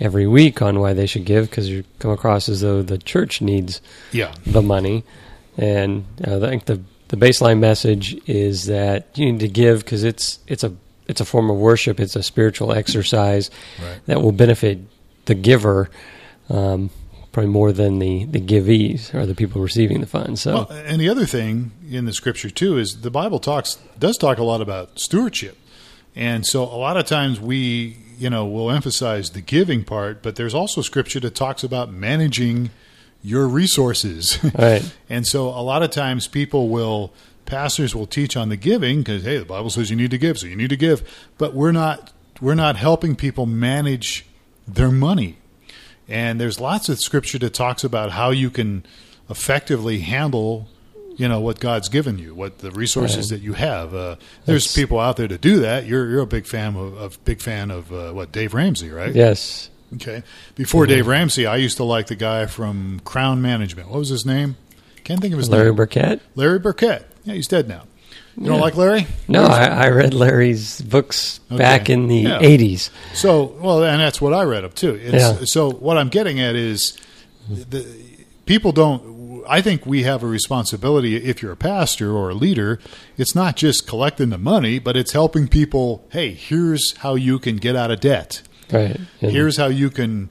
every 0.02 0.28
week 0.28 0.62
on 0.62 0.80
why 0.82 0.92
they 0.94 1.06
should 1.06 1.24
give 1.24 1.50
because 1.50 1.70
you 1.70 1.86
come 2.00 2.12
across 2.12 2.50
as 2.50 2.60
though 2.60 2.82
the 2.82 2.98
church 2.98 3.42
needs 3.42 3.80
Yeah. 4.12 4.34
the 4.46 4.62
money. 4.62 5.06
And 5.58 6.04
uh, 6.28 6.38
I 6.38 6.50
think 6.50 6.66
the 6.66 6.82
the 7.08 7.16
baseline 7.18 7.60
message 7.60 8.18
is 8.28 8.66
that 8.66 9.08
you 9.18 9.32
need 9.32 9.40
to 9.40 9.48
give 9.48 9.80
because 9.86 10.04
it's 10.04 10.40
it's 10.48 10.64
a 10.66 10.74
it's 11.08 11.22
a 11.22 11.26
form 11.26 11.50
of 11.50 11.56
worship. 11.56 12.00
It's 12.02 12.16
a 12.18 12.24
spiritual 12.24 12.74
exercise 12.74 13.50
Right. 13.82 14.00
that 14.08 14.22
will 14.22 14.32
benefit 14.34 14.80
the 15.26 15.36
giver 15.36 15.90
um, 16.50 16.90
probably 17.36 17.52
more 17.52 17.74
than 17.74 18.00
the 18.00 18.24
the 18.24 18.40
givees 18.40 19.14
or 19.14 19.26
the 19.26 19.36
people 19.36 19.62
receiving 19.62 20.00
the 20.00 20.08
funds. 20.08 20.42
So 20.42 20.54
Well, 20.54 20.68
and 20.72 21.02
the 21.02 21.10
other 21.10 21.26
thing 21.26 21.72
in 21.92 22.06
the 22.06 22.14
scripture 22.14 22.50
too 22.50 22.78
is 22.78 23.02
the 23.02 23.12
Bible 23.12 23.40
talks 23.40 23.78
does 24.00 24.18
talk 24.18 24.38
a 24.38 24.44
lot 24.44 24.62
about 24.62 24.98
stewardship, 24.98 25.58
and 26.16 26.46
so 26.46 26.64
a 26.64 26.80
lot 26.80 26.96
of 26.96 27.06
times 27.06 27.42
we 27.42 27.98
you 28.18 28.30
know 28.30 28.46
will 28.46 28.72
emphasize 28.72 29.32
the 29.32 29.42
giving 29.42 29.84
part, 29.84 30.24
but 30.24 30.38
there's 30.38 30.54
also 30.54 30.82
scripture 30.82 31.20
that 31.20 31.36
talks 31.36 31.62
about 31.62 31.92
managing 31.92 32.70
your 33.22 33.50
resources. 33.50 34.40
Right. 34.58 34.90
And 35.10 35.28
so 35.28 35.50
a 35.50 35.60
lot 35.60 35.84
of 35.84 35.92
times 35.92 36.30
people 36.30 36.70
will 36.70 37.12
pastors 37.46 37.94
will 37.94 38.08
teach 38.08 38.38
on 38.38 38.48
the 38.48 38.56
giving 38.56 39.00
because 39.00 39.24
hey, 39.24 39.40
the 39.40 39.46
Bible 39.46 39.70
says 39.70 39.90
you 39.90 39.98
need 39.98 40.12
to 40.12 40.18
give, 40.18 40.38
so 40.40 40.48
you 40.48 40.56
need 40.56 40.70
to 40.70 40.78
give. 40.78 41.04
But 41.38 41.54
we're 41.54 41.74
not 41.74 42.14
we're 42.40 42.56
not 42.56 42.78
helping 42.78 43.18
people 43.18 43.46
manage 43.46 44.26
their 44.66 44.90
money. 44.90 45.36
And 46.08 46.40
there's 46.40 46.60
lots 46.60 46.88
of 46.90 47.00
scripture 47.00 47.40
that 47.40 47.54
talks 47.54 47.84
about 47.84 48.12
how 48.12 48.30
you 48.32 48.50
can 48.50 48.86
effectively 49.30 50.00
handle 50.00 50.68
you 51.18 51.30
know 51.30 51.40
what 51.40 51.62
God's 51.62 51.88
given 51.88 52.20
you, 52.20 52.36
what 52.36 52.58
the 52.60 52.72
resources 52.72 53.32
Right. 53.32 53.40
that 53.40 53.42
you 53.46 53.54
have. 53.54 53.96
Uh, 53.96 54.18
there's 54.46 54.66
That's- 54.66 54.76
people 54.76 55.00
out 55.00 55.16
there 55.16 55.30
to 55.30 55.38
do 55.38 55.62
that. 55.62 55.86
You're 55.86 56.10
you're 56.10 56.22
a 56.22 56.28
big 56.28 56.46
fan 56.46 56.76
of, 56.76 56.94
of 56.98 57.24
big 57.24 57.40
fan 57.40 57.72
of 57.72 57.90
uh, 57.94 58.12
what 58.12 58.34
Dave 58.34 58.54
Ramsey, 58.54 58.90
right? 58.90 59.16
Yes. 59.16 59.70
Okay. 59.94 60.24
Before 60.56 60.86
Dave 60.86 61.08
Ramsey, 61.08 61.46
I 61.46 61.56
used 61.56 61.78
to 61.78 61.86
like 61.86 62.08
the 62.08 62.16
guy 62.18 62.48
from 62.48 63.00
Crown 63.06 63.42
Management. 63.42 63.90
What 63.90 64.00
was 64.00 64.10
his 64.10 64.26
name? 64.26 64.58
Can't 65.06 65.22
think 65.22 65.32
of 65.34 65.38
his 65.40 65.48
Larry 65.50 65.70
name. 65.70 65.76
Larry 65.78 65.88
Burkett? 65.88 66.22
Larry 66.36 66.60
Burkett. 66.60 67.08
Yeah, 67.24 67.36
he's 67.36 67.48
dead 67.48 67.70
now. 67.70 67.84
You 68.38 68.48
don't 68.48 68.60
like 68.60 68.76
Larry? 68.76 69.08
No, 69.30 69.44
I, 69.46 69.66
I 69.66 69.90
read 69.90 70.14
Larry's 70.14 70.82
books 70.82 71.40
Okay. 71.50 71.58
back 71.58 71.90
in 71.90 72.08
the 72.08 72.18
Yeah. 72.18 72.40
80s. 72.42 72.90
So, 73.14 73.56
well, 73.62 73.84
and 73.84 74.02
that's 74.02 74.20
what 74.20 74.34
I 74.34 74.44
read 74.44 74.66
up 74.66 74.74
too. 74.76 74.96
It's, 75.02 75.14
Yeah. 75.14 75.38
So, 75.46 75.72
what 75.72 75.98
I'm 75.98 76.10
getting 76.10 76.40
at 76.42 76.56
is, 76.56 76.98
the 77.50 77.86
people 78.46 78.72
don't. 78.72 79.16
I 79.48 79.62
think 79.62 79.86
we 79.86 80.04
have 80.04 80.24
a 80.24 80.28
responsibility. 80.28 81.16
If 81.18 81.42
you're 81.44 81.52
a 81.52 81.56
pastor 81.58 82.12
or 82.12 82.32
a 82.32 82.34
leader, 82.34 82.80
it's 83.18 83.36
not 83.36 83.56
just 83.56 83.86
collecting 83.88 84.30
the 84.32 84.38
money, 84.40 84.80
but 84.80 84.98
it's 84.98 85.12
helping 85.14 85.48
people. 85.48 86.04
Hey, 86.10 86.32
here's 86.34 86.98
how 86.98 87.16
you 87.16 87.38
can 87.40 87.58
get 87.58 87.76
out 87.76 87.92
of 87.92 88.00
debt. 88.00 88.42
Right. 88.74 89.00
And 89.22 89.32
Here's 89.32 89.58
how 89.58 89.68
you 89.68 89.92
can 89.92 90.30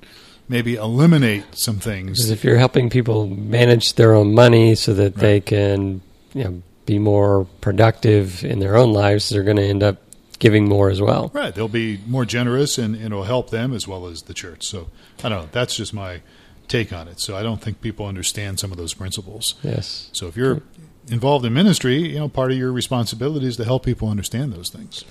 maybe 0.48 0.74
eliminate 0.74 1.44
some 1.52 1.78
things. 1.78 2.18
Because 2.18 2.30
if 2.32 2.42
you're 2.44 2.58
helping 2.58 2.90
people 2.90 3.28
manage 3.28 3.94
their 3.94 4.12
own 4.14 4.34
money 4.34 4.74
so 4.74 4.92
that 4.94 5.14
they 5.14 5.40
can 5.40 6.00
you 6.34 6.44
know, 6.44 6.62
be 6.86 6.98
more 6.98 7.46
productive 7.60 8.44
in 8.44 8.58
their 8.58 8.76
own 8.76 8.92
lives, 8.92 9.28
they're 9.28 9.42
going 9.42 9.56
to 9.56 9.64
end 9.64 9.82
up 9.82 9.98
giving 10.38 10.68
more 10.68 10.90
as 10.90 11.00
well. 11.00 11.30
Right. 11.32 11.54
They'll 11.54 11.68
be 11.68 12.00
more 12.06 12.24
generous 12.24 12.76
and, 12.78 12.94
and 12.94 13.06
it'll 13.06 13.24
help 13.24 13.50
them 13.50 13.72
as 13.72 13.88
well 13.88 14.06
as 14.06 14.22
the 14.22 14.34
church. 14.34 14.66
So 14.66 14.90
I 15.22 15.28
don't 15.28 15.42
know. 15.42 15.48
That's 15.52 15.76
just 15.76 15.94
my 15.94 16.20
take 16.68 16.92
on 16.92 17.08
it. 17.08 17.20
So 17.20 17.36
I 17.36 17.42
don't 17.42 17.60
think 17.60 17.80
people 17.80 18.06
understand 18.06 18.58
some 18.58 18.70
of 18.70 18.78
those 18.78 18.94
principles. 18.94 19.54
Yes. 19.62 20.10
So 20.12 20.26
if 20.26 20.36
you're 20.36 20.62
involved 21.08 21.44
in 21.44 21.52
ministry, 21.54 21.96
you 21.96 22.18
know, 22.18 22.28
part 22.28 22.50
of 22.52 22.58
your 22.58 22.72
responsibility 22.72 23.46
is 23.46 23.56
to 23.56 23.64
help 23.64 23.84
people 23.84 24.08
understand 24.08 24.52
those 24.52 24.70
things. 24.70 25.04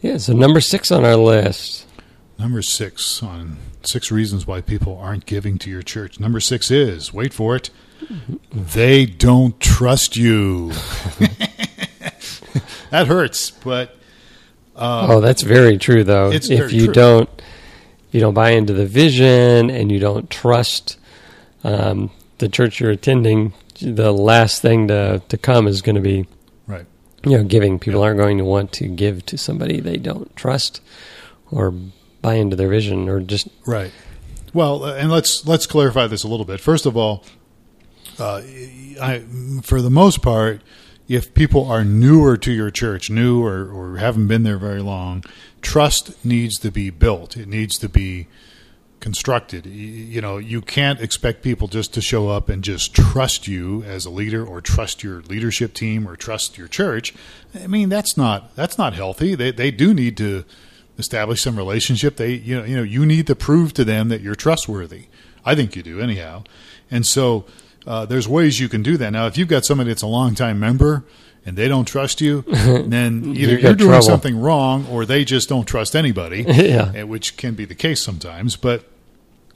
Yeah. 0.00 0.18
So 0.18 0.32
number 0.32 0.60
six 0.60 0.90
on 0.90 1.04
our 1.04 1.16
list. 1.16 1.86
Number 2.38 2.62
six 2.62 3.20
on 3.22 3.56
six 3.82 4.12
reasons 4.12 4.46
why 4.46 4.60
people 4.60 4.96
aren't 4.96 5.26
giving 5.26 5.58
to 5.58 5.70
your 5.70 5.82
church. 5.82 6.20
Number 6.20 6.38
six 6.40 6.70
is 6.70 7.12
wait 7.12 7.34
for 7.34 7.56
it. 7.56 7.70
They 8.52 9.06
don't 9.06 9.58
trust 9.60 10.16
you. 10.16 10.68
that 12.90 13.06
hurts, 13.06 13.50
but 13.50 13.96
oh, 14.76 15.20
that's 15.20 15.42
very 15.42 15.78
true, 15.78 16.04
though. 16.04 16.30
it's 16.30 16.50
if 16.50 16.58
very 16.58 16.72
you 16.72 16.84
true. 16.86 16.94
don't, 16.94 17.42
you 18.10 18.20
don't 18.20 18.34
buy 18.34 18.50
into 18.50 18.72
the 18.72 18.86
vision 18.86 19.70
and 19.70 19.92
you 19.92 19.98
don't 19.98 20.30
trust 20.30 20.98
um, 21.64 22.10
the 22.38 22.48
church 22.48 22.80
you're 22.80 22.90
attending, 22.90 23.52
the 23.80 24.12
last 24.12 24.62
thing 24.62 24.88
to 24.88 25.22
to 25.28 25.38
come 25.38 25.68
is 25.68 25.82
going 25.82 25.96
to 25.96 26.00
be 26.02 26.26
right. 26.66 26.86
you 27.24 27.36
know 27.36 27.44
giving. 27.44 27.78
People 27.78 28.02
aren't 28.02 28.18
going 28.18 28.38
to 28.38 28.44
want 28.44 28.72
to 28.72 28.88
give 28.88 29.24
to 29.26 29.38
somebody 29.38 29.80
they 29.80 29.96
don't 29.96 30.34
trust 30.36 30.80
or 31.50 31.72
buy 32.20 32.34
into 32.34 32.56
their 32.56 32.68
vision 32.68 33.08
or 33.08 33.20
just 33.20 33.48
Right. 33.66 33.92
Well, 34.54 34.84
and 34.84 35.10
let's 35.10 35.46
let's 35.46 35.66
clarify 35.66 36.06
this 36.06 36.24
a 36.24 36.28
little 36.28 36.46
bit. 36.46 36.60
First 36.60 36.86
of 36.86 36.96
all, 36.96 37.24
uh, 38.18 38.42
I, 39.00 39.24
for 39.62 39.80
the 39.80 39.90
most 39.90 40.22
part, 40.22 40.62
if 41.08 41.32
people 41.32 41.66
are 41.70 41.84
newer 41.84 42.36
to 42.36 42.52
your 42.52 42.70
church, 42.70 43.10
new 43.10 43.42
or, 43.42 43.70
or 43.70 43.96
haven't 43.96 44.28
been 44.28 44.42
there 44.42 44.58
very 44.58 44.82
long, 44.82 45.24
trust 45.62 46.24
needs 46.24 46.58
to 46.58 46.70
be 46.70 46.90
built. 46.90 47.36
It 47.36 47.48
needs 47.48 47.78
to 47.78 47.88
be 47.88 48.26
constructed. 49.00 49.64
You 49.64 50.20
know, 50.20 50.38
you 50.38 50.60
can't 50.60 51.00
expect 51.00 51.42
people 51.42 51.68
just 51.68 51.94
to 51.94 52.00
show 52.00 52.28
up 52.28 52.48
and 52.48 52.62
just 52.62 52.94
trust 52.94 53.48
you 53.48 53.82
as 53.84 54.04
a 54.04 54.10
leader 54.10 54.44
or 54.44 54.60
trust 54.60 55.02
your 55.02 55.22
leadership 55.22 55.72
team 55.72 56.06
or 56.06 56.16
trust 56.16 56.58
your 56.58 56.68
church. 56.68 57.14
I 57.54 57.66
mean, 57.66 57.88
that's 57.88 58.16
not 58.16 58.54
that's 58.54 58.76
not 58.76 58.94
healthy. 58.94 59.34
They 59.34 59.50
they 59.50 59.70
do 59.70 59.94
need 59.94 60.16
to 60.18 60.44
establish 60.98 61.42
some 61.42 61.56
relationship. 61.56 62.16
They 62.16 62.32
you 62.32 62.58
know 62.58 62.64
you 62.64 62.76
know 62.76 62.82
you 62.82 63.06
need 63.06 63.26
to 63.28 63.34
prove 63.34 63.72
to 63.74 63.84
them 63.84 64.08
that 64.08 64.20
you're 64.20 64.34
trustworthy. 64.34 65.06
I 65.44 65.54
think 65.54 65.76
you 65.76 65.82
do 65.82 66.00
anyhow. 66.00 66.44
And 66.90 67.06
so 67.06 67.44
uh, 67.86 68.04
there's 68.06 68.28
ways 68.28 68.60
you 68.60 68.68
can 68.68 68.82
do 68.82 68.96
that. 68.98 69.10
Now, 69.10 69.26
if 69.26 69.38
you've 69.38 69.48
got 69.48 69.64
somebody 69.64 69.88
that's 69.88 70.02
a 70.02 70.06
longtime 70.06 70.58
member 70.60 71.04
and 71.46 71.56
they 71.56 71.68
don't 71.68 71.86
trust 71.86 72.20
you, 72.20 72.42
then 72.48 73.34
either 73.36 73.56
got 73.56 73.62
you're 73.62 73.74
doing 73.74 73.90
trouble. 73.90 74.02
something 74.06 74.40
wrong 74.40 74.86
or 74.88 75.06
they 75.06 75.24
just 75.24 75.48
don't 75.48 75.66
trust 75.66 75.96
anybody 75.96 76.42
Yeah. 76.48 76.92
eh, 76.94 77.02
which 77.04 77.36
can 77.36 77.54
be 77.54 77.64
the 77.64 77.74
case 77.74 78.02
sometimes. 78.02 78.56
But 78.56 78.84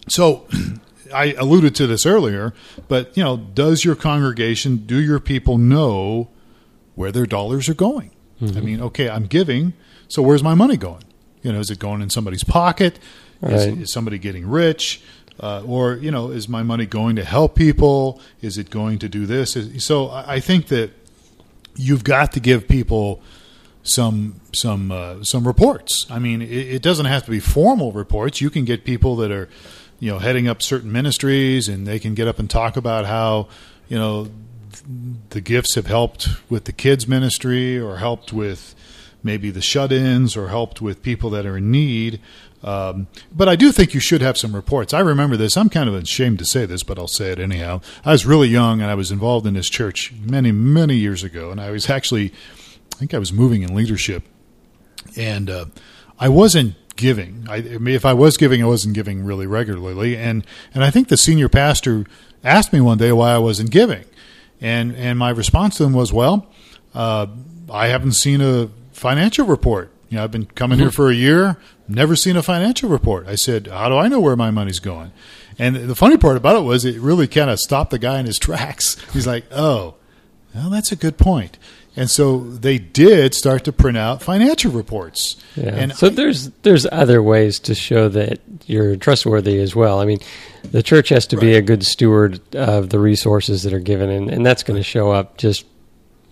so 0.08 0.46
I 1.14 1.34
alluded 1.34 1.74
to 1.76 1.86
this 1.86 2.06
earlier, 2.06 2.54
but 2.88 3.14
you 3.16 3.22
know, 3.22 3.36
does 3.36 3.84
your 3.84 3.94
congregation, 3.96 4.78
do 4.86 4.96
your 5.00 5.20
people 5.20 5.58
know 5.58 6.28
where 6.94 7.12
their 7.12 7.26
dollars 7.26 7.68
are 7.68 7.74
going? 7.74 8.10
I 8.40 8.58
mean, 8.60 8.80
okay, 8.80 9.08
I'm 9.08 9.26
giving, 9.26 9.72
so 10.08 10.20
where's 10.20 10.42
my 10.42 10.54
money 10.54 10.76
going? 10.76 11.04
You 11.42 11.52
know, 11.52 11.60
is 11.60 11.70
it 11.70 11.78
going 11.78 12.02
in 12.02 12.10
somebody's 12.10 12.42
pocket? 12.42 12.98
Is, 13.40 13.66
is 13.78 13.92
somebody 13.92 14.18
getting 14.18 14.48
rich? 14.48 15.00
Uh, 15.42 15.62
or 15.66 15.96
you 15.96 16.10
know, 16.10 16.30
is 16.30 16.48
my 16.48 16.62
money 16.62 16.86
going 16.86 17.16
to 17.16 17.24
help 17.24 17.56
people? 17.56 18.20
Is 18.40 18.56
it 18.58 18.70
going 18.70 18.98
to 19.00 19.08
do 19.08 19.26
this? 19.26 19.56
Is- 19.56 19.84
So 19.84 20.08
I 20.10 20.38
think 20.40 20.68
that 20.68 20.90
you've 21.74 22.04
got 22.04 22.32
to 22.32 22.40
give 22.40 22.68
people 22.68 23.20
some 23.82 24.40
some 24.54 24.92
uh, 24.92 25.24
some 25.24 25.44
reports. 25.46 26.06
I 26.08 26.18
mean, 26.20 26.40
it 26.42 26.80
doesn't 26.82 27.06
have 27.06 27.24
to 27.24 27.30
be 27.30 27.40
formal 27.40 27.90
reports. 27.92 28.40
You 28.40 28.50
can 28.50 28.64
get 28.64 28.84
people 28.84 29.16
that 29.16 29.32
are, 29.32 29.48
you 29.98 30.12
know, 30.12 30.20
heading 30.20 30.46
up 30.46 30.62
certain 30.62 30.92
ministries, 30.92 31.68
and 31.68 31.86
they 31.86 31.98
can 31.98 32.14
get 32.14 32.28
up 32.28 32.38
and 32.38 32.48
talk 32.48 32.76
about 32.76 33.06
how, 33.06 33.48
you 33.88 33.98
know, 33.98 34.28
the 35.30 35.40
gifts 35.40 35.74
have 35.74 35.86
helped 35.88 36.28
with 36.48 36.64
the 36.64 36.72
kids 36.72 37.08
ministry, 37.08 37.76
or 37.78 37.96
helped 37.96 38.32
with 38.32 38.74
maybe 39.24 39.50
the 39.50 39.60
shut-ins, 39.62 40.36
or 40.36 40.48
helped 40.48 40.80
with 40.80 41.02
people 41.02 41.30
that 41.30 41.44
are 41.46 41.56
in 41.56 41.70
need. 41.72 42.20
Um, 42.62 43.08
but 43.34 43.48
I 43.48 43.56
do 43.56 43.72
think 43.72 43.92
you 43.92 44.00
should 44.00 44.20
have 44.20 44.38
some 44.38 44.54
reports. 44.54 44.94
I 44.94 45.00
remember 45.00 45.36
this. 45.36 45.56
I'm 45.56 45.68
kind 45.68 45.88
of 45.88 45.94
ashamed 45.96 46.38
to 46.38 46.44
say 46.44 46.64
this, 46.64 46.82
but 46.82 46.98
I'll 46.98 47.08
say 47.08 47.32
it 47.32 47.40
anyhow. 47.40 47.80
I 48.04 48.12
was 48.12 48.24
really 48.24 48.48
young, 48.48 48.80
and 48.80 48.90
I 48.90 48.94
was 48.94 49.10
involved 49.10 49.46
in 49.46 49.54
this 49.54 49.68
church 49.68 50.12
many, 50.24 50.52
many 50.52 50.94
years 50.94 51.24
ago, 51.24 51.50
and 51.50 51.60
I 51.60 51.70
was 51.70 51.90
actually 51.90 52.32
I 52.92 52.96
think 52.96 53.14
I 53.14 53.18
was 53.18 53.32
moving 53.32 53.62
in 53.62 53.74
leadership, 53.74 54.22
and 55.16 55.50
uh, 55.50 55.64
I 56.18 56.28
wasn't 56.28 56.74
giving. 56.96 57.46
I, 57.48 57.56
I 57.56 57.78
mean, 57.78 57.94
if 57.94 58.04
I 58.04 58.12
was 58.12 58.36
giving, 58.36 58.62
I 58.62 58.66
wasn't 58.66 58.94
giving 58.94 59.24
really 59.24 59.46
regularly. 59.46 60.16
And 60.16 60.46
and 60.74 60.84
I 60.84 60.90
think 60.90 61.08
the 61.08 61.16
senior 61.16 61.48
pastor 61.48 62.06
asked 62.44 62.72
me 62.72 62.80
one 62.80 62.98
day 62.98 63.12
why 63.12 63.32
I 63.32 63.38
wasn't 63.38 63.70
giving, 63.70 64.04
and 64.60 64.94
and 64.94 65.18
my 65.18 65.30
response 65.30 65.78
to 65.78 65.84
him 65.84 65.92
was, 65.92 66.12
"Well, 66.12 66.46
uh, 66.94 67.26
I 67.70 67.88
haven't 67.88 68.12
seen 68.12 68.40
a 68.40 68.70
financial 68.92 69.46
report. 69.46 69.91
You 70.12 70.18
know, 70.18 70.24
I've 70.24 70.30
been 70.30 70.44
coming 70.44 70.78
here 70.78 70.90
for 70.90 71.10
a 71.10 71.14
year, 71.14 71.56
never 71.88 72.14
seen 72.16 72.36
a 72.36 72.42
financial 72.42 72.90
report." 72.90 73.26
I 73.26 73.34
said, 73.34 73.66
"How 73.68 73.88
do 73.88 73.96
I 73.96 74.08
know 74.08 74.20
where 74.20 74.36
my 74.36 74.50
money's 74.50 74.78
going?" 74.78 75.10
And 75.58 75.74
the 75.74 75.94
funny 75.94 76.18
part 76.18 76.36
about 76.36 76.56
it 76.56 76.64
was, 76.64 76.84
it 76.84 77.00
really 77.00 77.26
kind 77.26 77.48
of 77.48 77.58
stopped 77.58 77.90
the 77.92 77.98
guy 77.98 78.18
in 78.20 78.26
his 78.26 78.38
tracks. 78.46 78.98
He's 79.14 79.26
like, 79.26 79.44
"Oh." 79.50 79.94
Well, 80.54 80.68
that's 80.68 80.92
a 80.92 80.96
good 80.96 81.16
point. 81.16 81.56
And 81.96 82.10
so 82.10 82.40
they 82.40 82.76
did 82.76 83.32
start 83.34 83.64
to 83.64 83.72
print 83.72 83.96
out 83.96 84.22
financial 84.22 84.70
reports. 84.70 85.36
Yeah. 85.56 85.70
And 85.74 85.94
so 85.94 86.08
I- 86.08 86.10
there's 86.10 86.50
there's 86.62 86.86
other 86.92 87.22
ways 87.22 87.58
to 87.60 87.74
show 87.74 88.10
that 88.10 88.38
you're 88.66 88.96
trustworthy 88.96 89.58
as 89.60 89.74
well. 89.74 89.98
I 89.98 90.04
mean, 90.04 90.18
the 90.70 90.82
church 90.82 91.08
has 91.08 91.26
to 91.28 91.38
be 91.38 91.54
a 91.54 91.62
good 91.62 91.84
steward 91.86 92.38
of 92.54 92.90
the 92.90 92.98
resources 92.98 93.62
that 93.62 93.72
are 93.72 93.80
given, 93.80 94.10
and, 94.10 94.28
and 94.28 94.44
that's 94.44 94.62
going 94.62 94.76
to 94.78 94.82
show 94.84 95.10
up 95.10 95.38
just 95.38 95.64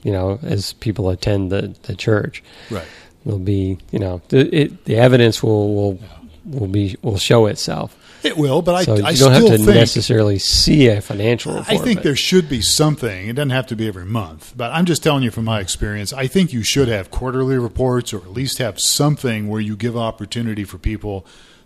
you 0.03 0.13
know 0.13 0.39
as 0.43 0.75
people 0.75 1.09
attend 1.09 1.51
the, 1.51 1.75
the 1.85 1.95
church. 1.97 2.43
right. 2.71 2.85
There'll 3.25 3.39
be 3.39 3.79
you 3.91 3.99
know 3.99 4.23
the 4.29 4.55
it, 4.55 4.85
the 4.85 4.97
evidence 4.97 5.43
will 5.43 5.75
will 5.75 5.99
will 6.45 6.67
be 6.69 6.97
will 7.03 7.19
show 7.19 7.47
itself. 7.47 7.97
It 8.23 8.37
will, 8.37 8.61
but 8.61 8.75
I, 8.75 8.85
So 8.85 8.93
I 8.93 8.97
you 8.97 9.03
don't 9.03 9.17
still 9.17 9.31
have 9.31 9.43
to 9.47 9.57
think 9.57 9.69
necessarily 9.69 10.39
see 10.39 10.89
a 10.89 11.01
financial 11.01 11.55
report. 11.55 11.71
I 11.71 11.83
think 11.83 12.03
there 12.03 12.17
should 12.17 12.51
be 12.51 12.61
something. 12.61 13.29
It 13.29 13.33
doesn't 13.33 13.49
have 13.51 13.67
to 13.69 13.77
be 13.77 13.89
every 13.89 14.05
month, 14.05 14.53
but 14.57 14.71
I'm 14.73 14.85
just 14.85 15.03
telling 15.03 15.23
you 15.23 15.31
from 15.31 15.47
my 15.47 15.61
experience. 15.61 16.13
I 16.13 16.27
think 16.27 16.53
you 16.53 16.63
should 16.63 16.89
have 16.89 17.11
quarterly 17.11 17.57
reports, 17.57 18.13
or 18.13 18.19
at 18.19 18.31
least 18.33 18.59
have 18.59 18.79
something 18.79 19.49
where 19.49 19.61
you 19.61 19.75
give 19.75 19.97
opportunity 19.97 20.65
for 20.65 20.77
people 20.77 21.25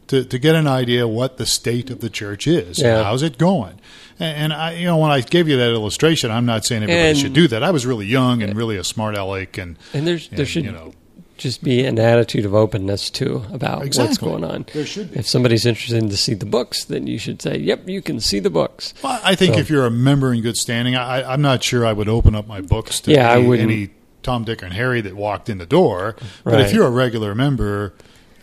to, 0.09 0.25
to 0.25 0.38
get 0.38 0.55
an 0.55 0.67
idea 0.69 1.09
what 1.09 1.38
the 1.38 1.47
state 1.47 1.90
of 1.90 2.01
the 2.01 2.11
church 2.11 2.47
is. 2.47 2.79
Yeah. 2.79 3.03
how's 3.03 3.23
it 3.23 3.38
going? 3.38 3.81
And, 4.21 4.37
and 4.37 4.53
I, 4.53 4.73
you 4.75 4.85
know, 4.87 4.99
when 4.99 5.11
I 5.11 5.23
gave 5.23 5.49
you 5.49 5.57
that 5.57 5.71
illustration, 5.71 6.31
I'm 6.31 6.47
not 6.47 6.64
saying 6.64 6.85
everybody 6.85 7.09
And- 7.09 7.19
should 7.19 7.33
do 7.33 7.49
that. 7.49 7.64
I 7.64 7.71
was 7.73 7.85
really 7.85 8.07
young 8.07 8.43
and 8.43 8.57
really 8.57 8.77
a 8.77 8.85
smart 8.85 9.17
aleck, 9.17 9.59
and 9.59 9.77
and 9.93 10.07
there's 10.07 10.29
there 10.29 10.47
should 10.47 10.64
you 10.64 10.73
know 10.73 10.93
just 11.37 11.62
be 11.64 11.85
an 11.85 11.99
attitude 11.99 12.44
of 12.44 12.55
openness 12.55 13.11
too 13.11 13.42
about 13.53 13.81
what's 13.81 14.18
going 14.18 14.44
on. 14.44 14.66
There 14.73 14.87
should 14.87 15.12
be. 15.12 15.18
If 15.18 15.27
somebody's 15.27 15.66
interested 15.66 16.09
to 16.09 16.16
see 16.16 16.35
the 16.35 16.47
books, 16.47 16.85
then 16.85 17.07
you 17.07 17.18
should 17.18 17.42
say, 17.42 17.59
"Yep, 17.59 17.88
you 17.88 18.03
can 18.03 18.20
see 18.20 18.38
the 18.38 18.51
books." 18.51 18.94
Well, 19.03 19.20
I 19.25 19.35
think 19.35 19.55
So- 19.55 19.61
if 19.61 19.70
you're 19.70 19.87
a 19.87 19.90
member 19.90 20.33
in 20.33 20.42
good 20.42 20.57
standing, 20.57 20.94
I, 20.97 21.23
I'm 21.33 21.42
not 21.42 21.62
sure 21.62 21.85
I 21.85 21.92
would 21.92 22.09
open 22.09 22.35
up 22.35 22.47
my 22.47 22.61
books 22.61 23.01
to 23.01 23.11
Yeah, 23.12 23.33
any, 23.33 23.61
any 23.61 23.90
Tom, 24.23 24.44
Dick, 24.44 24.62
and 24.62 24.73
Harry 24.73 25.01
that 25.03 25.16
walked 25.16 25.49
in 25.49 25.59
the 25.59 25.66
door. 25.66 26.16
But 26.44 26.61
if 26.61 26.73
you're 26.73 26.87
a 26.87 26.90
regular 26.90 27.35
member, 27.35 27.92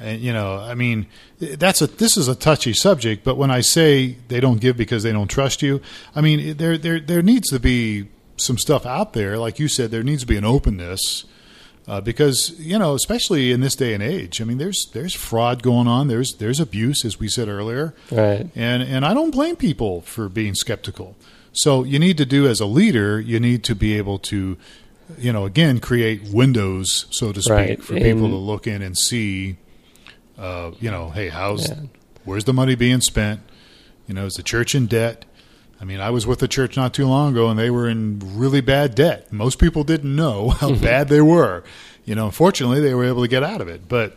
uh, 0.04 0.10
you 0.10 0.32
know, 0.34 0.58
I 0.58 0.76
mean, 0.76 1.08
that's 1.40 1.82
a 1.82 1.88
this 1.88 2.18
is 2.18 2.28
a 2.28 2.36
touchy 2.36 2.74
subject. 2.74 3.24
But 3.24 3.38
when 3.38 3.50
I 3.52 3.62
say 3.62 4.18
they 4.28 4.40
don't 4.40 4.60
give 4.62 4.78
because 4.78 5.04
they 5.04 5.12
don't 5.12 5.28
trust 5.30 5.62
you, 5.62 5.82
I 6.16 6.22
mean 6.22 6.58
there 6.58 6.78
there 6.78 7.00
there 7.00 7.22
needs 7.22 7.50
to 7.50 7.60
be 7.60 8.08
some 8.38 8.58
stuff 8.58 8.86
out 8.86 9.14
there, 9.14 9.38
like 9.38 9.60
you 9.60 9.68
said, 9.68 9.92
there 9.92 10.04
needs 10.04 10.22
to 10.22 10.28
be 10.28 10.36
an 10.38 10.46
openness. 10.46 11.26
Uh, 11.88 12.00
because 12.00 12.52
you 12.60 12.78
know, 12.78 12.94
especially 12.94 13.52
in 13.52 13.62
this 13.62 13.76
day 13.76 13.94
and 13.94 14.04
age, 14.04 14.40
I 14.40 14.44
mean, 14.46 14.60
there's 14.60 14.86
there's 14.94 15.14
fraud 15.16 15.64
going 15.64 15.88
on. 15.88 16.08
There's 16.08 16.36
there's 16.36 16.60
abuse, 16.60 17.04
as 17.04 17.20
we 17.20 17.28
said 17.28 17.48
earlier. 17.48 17.94
Right. 18.12 18.48
And 18.56 18.84
and 18.84 19.06
I 19.06 19.14
don't 19.14 19.32
blame 19.32 19.56
people 19.56 20.02
for 20.02 20.30
being 20.30 20.54
skeptical. 20.56 21.16
So 21.54 21.84
you 21.84 22.00
need 22.00 22.18
to 22.18 22.26
do 22.26 22.48
as 22.48 22.60
a 22.60 22.66
leader, 22.66 23.20
you 23.20 23.40
need 23.40 23.64
to 23.66 23.76
be 23.76 23.98
able 23.98 24.20
to, 24.20 24.58
you 25.18 25.34
know, 25.34 25.46
again 25.46 25.80
create 25.80 26.22
windows, 26.32 27.08
so 27.10 27.34
to 27.34 27.42
speak, 27.42 27.52
Right. 27.52 27.84
for 27.84 27.96
people 27.96 28.30
to 28.30 28.36
look 28.38 28.68
in 28.68 28.82
and 28.82 28.98
see. 28.98 29.58
Uh, 30.38 30.72
you 30.80 30.90
know, 30.90 31.10
hey, 31.10 31.30
how's 31.30 31.68
Yeah. 31.70 31.76
where's 32.26 32.46
the 32.46 32.54
money 32.54 32.76
being 32.76 33.02
spent? 33.02 33.42
You 34.08 34.14
know, 34.14 34.26
is 34.28 34.34
the 34.34 34.44
church 34.44 34.74
in 34.76 34.86
debt? 34.88 35.26
I 35.82 35.84
mean, 35.84 36.00
I 36.00 36.12
was 36.12 36.28
with 36.28 36.38
the 36.38 36.48
church 36.48 36.78
not 36.78 36.94
too 36.94 37.08
long 37.08 37.32
ago, 37.32 37.50
and 37.50 37.58
they 37.58 37.72
were 37.72 37.90
in 37.90 38.22
really 38.38 38.62
bad 38.62 38.94
debt. 38.94 39.34
Most 39.34 39.58
people 39.58 39.84
didn't 39.84 40.16
know 40.16 40.50
how 40.62 40.76
bad 40.76 41.08
they 41.08 41.22
were. 41.22 41.64
You 42.06 42.14
know, 42.14 42.28
unfortunately, 42.28 42.82
they 42.82 42.94
were 42.94 43.06
able 43.06 43.24
to 43.24 43.28
get 43.28 43.44
out 43.44 43.62
of 43.62 43.68
it, 43.68 43.90
but 43.90 44.16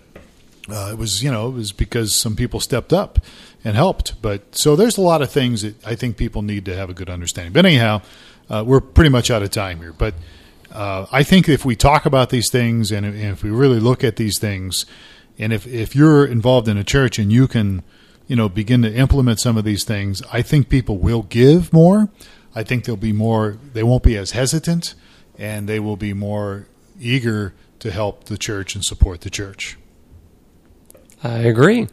uh, 0.69 0.91
it 0.93 0.99
was 0.99 1.23
you 1.23 1.31
know 1.31 1.49
it 1.49 1.53
was 1.53 1.73
because 1.73 2.15
some 2.17 2.37
people 2.37 2.61
stepped 2.61 2.93
up 2.93 3.19
and 3.65 3.77
helped. 3.77 4.21
But 4.21 4.55
so 4.55 4.77
there's 4.77 4.99
a 4.99 5.03
lot 5.03 5.23
of 5.23 5.31
things 5.31 5.63
that 5.63 5.87
I 5.87 5.95
think 5.95 6.19
people 6.19 6.43
need 6.43 6.67
to 6.67 6.77
have 6.77 6.91
a 6.91 6.95
good 6.95 7.09
understanding. 7.09 7.53
But 7.53 7.65
anyhow, 7.65 8.03
uh, 8.51 8.63
we're 8.67 8.81
pretty 8.81 9.11
much 9.11 9.31
out 9.31 9.43
of 9.43 9.51
time 9.51 9.79
here. 9.79 9.93
But 9.93 10.15
uh, 10.71 11.07
I 11.11 11.23
think 11.23 11.49
if 11.49 11.65
we 11.65 11.77
talk 11.77 12.05
about 12.05 12.29
these 12.29 12.51
things 12.51 12.93
and 12.93 13.07
if, 13.07 13.15
and 13.15 13.25
if 13.25 13.43
we 13.43 13.51
really 13.51 13.81
look 13.81 14.05
at 14.05 14.17
these 14.17 14.39
things, 14.39 14.85
and 15.39 15.53
if 15.53 15.67
if 15.67 15.97
you're 15.97 16.27
involved 16.27 16.69
in 16.69 16.77
a 16.77 16.85
church 16.85 17.19
and 17.19 17.33
you 17.33 17.49
can 17.49 17.83
you 18.27 18.37
know 18.37 18.49
begin 18.49 18.83
to 18.83 18.93
implement 18.93 19.41
some 19.41 19.57
of 19.57 19.65
these 19.65 19.85
things, 19.85 20.23
I 20.33 20.43
think 20.43 20.69
people 20.69 20.99
will 20.99 21.23
give 21.23 21.73
more. 21.73 22.09
I 22.55 22.63
think 22.63 22.85
they'll 22.85 22.97
be 22.97 23.13
more. 23.13 23.59
They 23.73 23.83
won't 23.83 24.03
be 24.03 24.17
as 24.17 24.33
hesitant, 24.33 24.95
and 25.39 25.69
they 25.69 25.81
will 25.81 25.97
be 25.97 26.15
more 26.15 26.69
eager 27.01 27.55
to 27.81 27.91
help 27.91 28.25
the 28.25 28.39
church 28.39 28.75
and 28.75 28.85
support 28.85 29.23
the 29.23 29.31
church. 29.31 29.77
I 31.23 31.39
agree. 31.39 31.89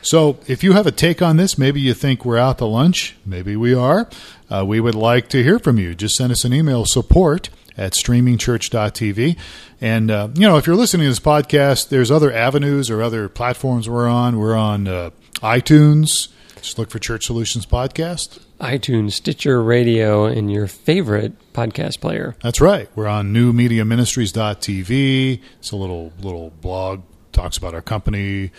So, 0.00 0.38
if 0.46 0.62
you 0.62 0.72
have 0.72 0.86
a 0.86 0.92
take 0.92 1.20
on 1.20 1.36
this, 1.36 1.58
maybe 1.58 1.80
you 1.80 1.92
think 1.92 2.24
we're 2.24 2.38
out 2.38 2.58
to 2.58 2.64
lunch, 2.64 3.16
maybe 3.26 3.56
we 3.56 3.74
are. 3.74 4.08
Uh, 4.48 4.64
we 4.64 4.78
would 4.78 4.94
like 4.94 5.28
to 5.30 5.42
hear 5.42 5.58
from 5.58 5.78
you. 5.78 5.94
Just 5.94 6.14
send 6.14 6.30
us 6.30 6.44
an 6.44 6.52
email 6.52 6.84
support 6.86 7.50
at 7.76 7.92
streamingchurch.tv. 7.92 9.36
And, 9.80 10.10
uh, 10.10 10.28
you 10.34 10.48
know, 10.48 10.56
if 10.56 10.66
you're 10.66 10.76
listening 10.76 11.06
to 11.06 11.10
this 11.10 11.20
podcast, 11.20 11.88
there's 11.88 12.10
other 12.10 12.32
avenues 12.32 12.88
or 12.90 13.02
other 13.02 13.28
platforms 13.28 13.88
we're 13.88 14.08
on. 14.08 14.38
We're 14.38 14.54
on 14.54 14.86
uh, 14.86 15.10
iTunes. 15.40 16.28
Just 16.56 16.78
look 16.78 16.90
for 16.90 16.98
Church 16.98 17.26
Solutions 17.26 17.66
Podcast. 17.66 18.40
iTunes, 18.60 19.12
Stitcher 19.12 19.62
Radio, 19.62 20.24
and 20.24 20.50
your 20.50 20.66
favorite 20.66 21.34
podcast 21.52 22.00
player. 22.00 22.34
That's 22.42 22.60
right. 22.60 22.88
We're 22.96 23.06
on 23.06 23.32
newmediaministries.tv. 23.32 25.40
It's 25.58 25.70
a 25.70 25.76
little 25.76 26.12
little 26.20 26.50
blog 26.60 27.02
talks 27.32 27.56
about 27.56 27.74
our 27.74 27.82
company. 27.82 28.50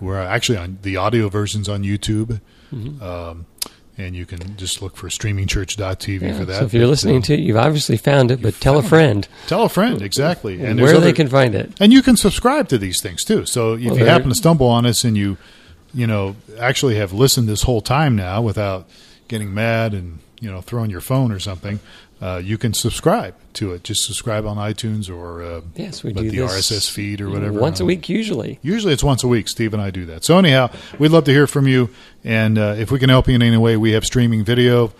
We're 0.00 0.20
actually 0.20 0.58
on 0.58 0.78
the 0.82 0.96
audio 0.96 1.28
versions 1.28 1.68
on 1.68 1.82
YouTube. 1.82 2.40
Um, 2.72 3.46
and 3.98 4.14
you 4.14 4.26
can 4.26 4.56
just 4.58 4.82
look 4.82 4.94
for 4.96 5.08
streamingchurch.tv 5.08 6.20
Yeah, 6.20 6.38
for 6.38 6.44
that. 6.44 6.58
So 6.58 6.64
if 6.66 6.74
you're 6.74 6.86
listening 6.86 7.18
uh, 7.18 7.22
to 7.22 7.34
it, 7.34 7.40
you've 7.40 7.56
obviously 7.56 7.96
found 7.96 8.30
it, 8.30 8.42
but 8.42 8.54
tell 8.60 8.76
a 8.76 8.82
friend 8.82 9.26
tell 9.46 9.62
a 9.62 9.70
friend 9.70 10.02
exactly, 10.02 10.62
and 10.62 10.78
where 10.78 10.92
they 10.92 10.98
other- 10.98 11.12
can 11.14 11.28
find 11.28 11.54
it. 11.54 11.72
and 11.80 11.94
you 11.94 12.02
can 12.02 12.14
subscribe 12.16 12.68
to 12.68 12.76
these 12.76 13.00
things 13.00 13.24
too. 13.24 13.46
So 13.46 13.72
if 13.74 13.84
Well, 13.86 13.98
you 13.98 14.04
happen 14.04 14.28
to 14.28 14.34
stumble 14.34 14.66
on 14.66 14.84
us 14.84 15.02
and 15.04 15.16
you, 15.16 15.38
you 15.96 16.06
know, 16.06 16.36
actually 16.58 16.96
have 16.96 17.12
listened 17.12 17.48
this 17.48 17.62
whole 17.62 17.80
time 17.80 18.14
now 18.14 18.42
without 18.42 18.86
getting 19.28 19.52
mad 19.52 19.94
and 19.94 20.18
you 20.40 20.50
know 20.50 20.60
throwing 20.60 20.90
your 20.90 21.00
phone 21.00 21.32
or 21.32 21.40
something, 21.40 21.80
uh, 22.20 22.40
you 22.44 22.58
can 22.58 22.74
subscribe 22.74 23.34
to 23.54 23.72
it. 23.72 23.82
Just 23.82 24.04
subscribe 24.04 24.44
on 24.44 24.58
iTunes 24.58 25.08
or 25.08 25.42
uh, 25.42 25.60
Yes, 25.74 26.04
we 26.04 26.12
do 26.12 26.30
the 26.30 26.38
RSS 26.38 26.90
feed 26.90 27.22
or 27.22 27.30
whatever 27.30 27.58
once 27.58 27.80
a 27.80 27.82
um, 27.82 27.86
week 27.86 28.10
usually. 28.10 28.58
Usually 28.62 28.92
it's 28.92 29.02
once 29.02 29.24
a 29.24 29.28
week. 29.28 29.48
Steve 29.48 29.72
and 29.72 29.82
I 29.82 29.90
do 29.90 30.04
that. 30.06 30.22
So 30.22 30.38
anyhow, 30.38 30.70
we'd 30.98 31.10
love 31.10 31.24
to 31.24 31.32
hear 31.32 31.46
from 31.46 31.66
you, 31.66 31.88
and 32.22 32.58
uh, 32.58 32.74
if 32.78 32.90
we 32.90 32.98
can 32.98 33.08
help 33.08 33.26
you 33.26 33.34
in 33.34 33.42
any 33.42 33.56
way, 33.56 33.78
we 33.78 33.92
have 33.92 34.04
streaming 34.04 34.44
video, 34.44 34.92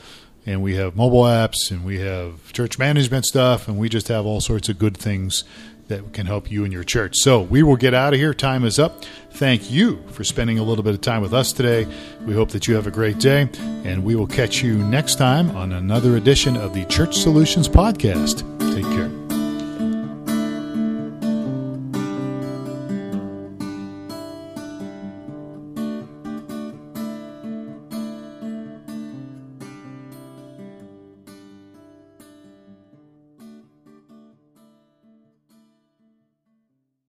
and 0.46 0.62
we 0.62 0.76
have 0.76 0.96
mobile 0.96 1.24
apps, 1.24 1.70
and 1.70 1.84
we 1.84 1.98
have 1.98 2.54
church 2.54 2.78
management 2.78 3.26
stuff, 3.26 3.68
and 3.68 3.76
we 3.76 3.90
just 3.90 4.08
have 4.08 4.24
all 4.24 4.40
sorts 4.40 4.70
of 4.70 4.78
good 4.78 4.96
things 4.96 5.44
that 5.88 6.12
can 6.12 6.26
help 6.26 6.50
you 6.50 6.64
and 6.64 6.72
your 6.72 6.84
church. 6.84 7.16
So 7.16 7.40
we 7.40 7.62
will 7.62 7.76
get 7.76 7.94
out 7.94 8.12
of 8.12 8.18
here. 8.20 8.34
Time 8.34 8.64
is 8.64 8.78
up. 8.78 9.04
Thank 9.30 9.70
you 9.70 10.02
for 10.08 10.24
spending 10.24 10.58
a 10.58 10.62
little 10.62 10.82
bit 10.82 10.94
of 10.94 11.00
time 11.00 11.22
with 11.22 11.34
us 11.34 11.52
today. 11.52 11.86
We 12.24 12.34
hope 12.34 12.50
that 12.50 12.66
you 12.66 12.74
have 12.74 12.86
a 12.86 12.90
great 12.90 13.18
day, 13.18 13.48
and 13.84 14.04
we 14.04 14.16
will 14.16 14.26
catch 14.26 14.62
you 14.62 14.78
next 14.78 15.16
time 15.16 15.50
on 15.56 15.72
another 15.72 16.16
edition 16.16 16.56
of 16.56 16.74
the 16.74 16.84
Church 16.86 17.18
Solutions 17.18 17.68
Podcast. 17.68 18.42
Take 18.74 18.84
care. 18.84 19.25